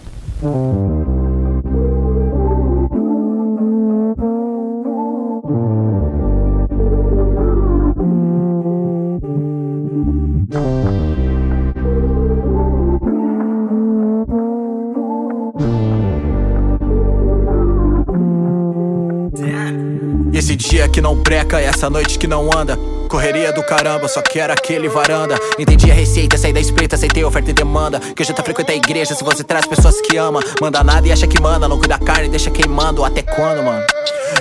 [20.33, 22.77] Esse dia que não breca, essa noite que não anda.
[23.13, 25.39] Correria do caramba, só quero aquele varanda.
[25.59, 28.01] Entendi a receita, saí da espreita, aceitei oferta e demanda.
[28.01, 30.41] Que hoje tá frequenta a igreja se você traz pessoas que ama.
[30.63, 33.05] Manda nada e acha que manda, não cuida da carne, deixa queimando.
[33.05, 33.85] Até quando, mano?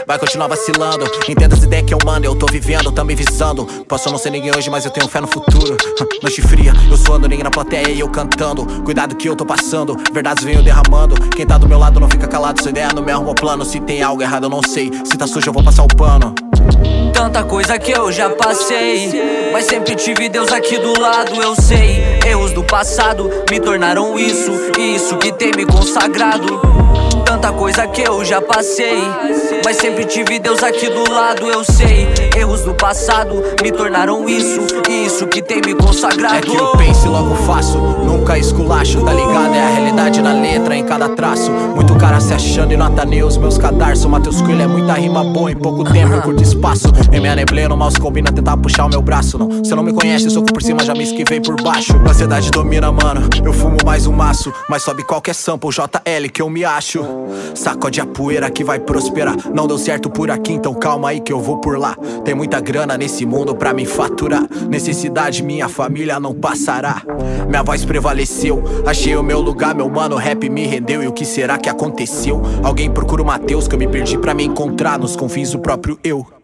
[0.08, 1.04] Vai continuar vacilando.
[1.28, 3.66] Entenda as ideias que eu mando, eu tô vivendo, também visando.
[3.90, 5.76] Posso não ser ninguém hoje, mas eu tenho fé no futuro.
[6.24, 8.66] Noite fria, eu suando, ninguém na plateia e eu cantando.
[8.84, 11.16] Cuidado que eu tô passando, verdades venho derramando.
[11.32, 13.66] Quem tá do meu lado não fica calado, sua ideia no meu arrumo plano.
[13.66, 14.90] Se tem algo errado, eu não sei.
[15.04, 16.34] Se tá sujo, eu vou passar o pano.
[17.22, 19.12] Tanta coisa que eu já passei,
[19.54, 22.04] mas sempre tive Deus aqui do lado, eu sei.
[22.26, 26.60] Erros do passado me tornaram isso, isso que tem me consagrado.
[27.32, 29.02] Tanta coisa que eu já passei,
[29.64, 32.06] mas sempre tive Deus aqui do lado, eu sei.
[32.36, 34.60] Erros do passado me tornaram isso,
[34.90, 36.36] isso que tem me consagrado.
[36.36, 39.56] É que eu penso e logo faço, nunca esculacho, tá ligado?
[39.56, 41.50] É a realidade na letra, em cada traço.
[41.52, 44.08] Muito cara se achando e nota neus, meus cadarços.
[44.08, 46.92] Matheus Coelho é muita rima boa em pouco tempo, em curto espaço.
[47.14, 49.64] Em minha neblina, no mouse combina tentar puxar o meu braço, não.
[49.64, 51.96] Cê não me conhece, soco por cima, já me esquivei por baixo.
[52.06, 53.30] Ansiedade domina, mano.
[53.42, 57.21] Eu fumo mais um maço, mas sobe qualquer sample, JL que eu me acho.
[57.56, 59.36] Sacode a poeira que vai prosperar.
[59.54, 61.96] Não deu certo por aqui, então calma aí que eu vou por lá.
[62.24, 64.48] Tem muita grana nesse mundo pra me faturar.
[64.70, 67.02] Necessidade, minha família não passará.
[67.48, 70.16] Minha voz prevaleceu, achei o meu lugar, meu mano.
[70.16, 71.04] Rap me rendeu.
[71.04, 72.42] E o que será que aconteceu?
[72.64, 75.98] Alguém procura o Mateus que eu me perdi pra me encontrar nos confins do próprio
[76.04, 76.41] eu.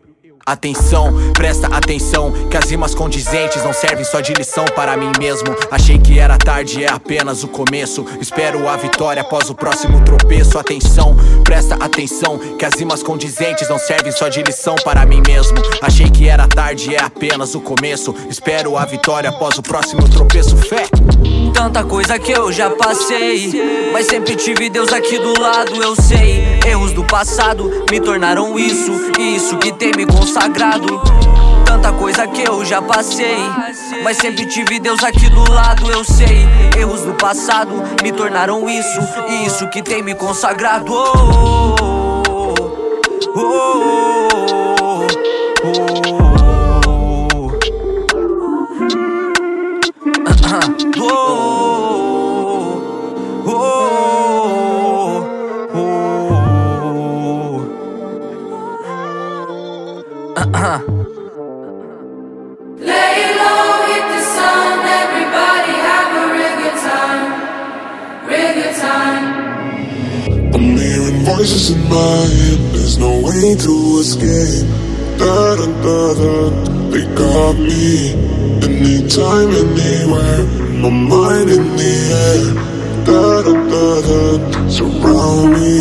[0.47, 5.53] Atenção, presta atenção, que as rimas condizentes não servem só de lição para mim mesmo.
[5.69, 8.05] Achei que era tarde, é apenas o começo.
[8.21, 10.57] Espero a vitória após o próximo tropeço.
[10.57, 15.57] Atenção, presta atenção, que as rimas condizentes não servem só de lição para mim mesmo.
[15.81, 18.15] Achei que era tarde, é apenas o começo.
[18.29, 20.55] Espero a vitória após o próximo tropeço.
[20.55, 20.85] Fé.
[21.53, 26.57] Tanta coisa que eu já passei, mas sempre tive Deus aqui do lado, eu sei.
[26.65, 30.36] Erros do passado me tornaram isso, e isso que tem me consagrado.
[31.65, 33.37] Tanta coisa que eu já passei,
[34.03, 36.47] mas sempre tive Deus aqui do lado, eu sei.
[36.77, 37.71] Erros do passado
[38.03, 38.99] me tornaram isso,
[39.29, 40.93] e isso que tem me consagrado.
[40.93, 41.75] Oh,
[42.29, 42.53] oh,
[43.35, 44.16] oh,
[60.47, 60.53] Lay
[63.35, 67.27] low, hit the sun, everybody have a real time,
[68.29, 69.25] good time.
[70.55, 74.65] I'm hearing voices in my head, there's no way to escape.
[75.19, 76.33] Da da da da,
[76.91, 78.15] they got me.
[78.63, 80.41] Anytime, anywhere,
[80.81, 81.93] my mind in the
[82.23, 82.43] air.
[83.03, 84.19] Da da da da,
[84.69, 85.77] surround me.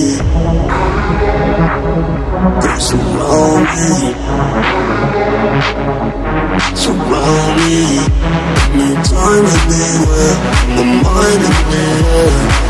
[2.36, 4.12] So roll me,
[6.76, 6.92] so
[7.56, 7.96] me.
[9.04, 11.42] Time the mind.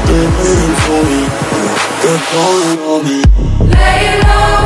[0.07, 1.21] They're waiting for me,
[2.03, 3.19] they're calling on me.
[3.75, 4.66] Lay low.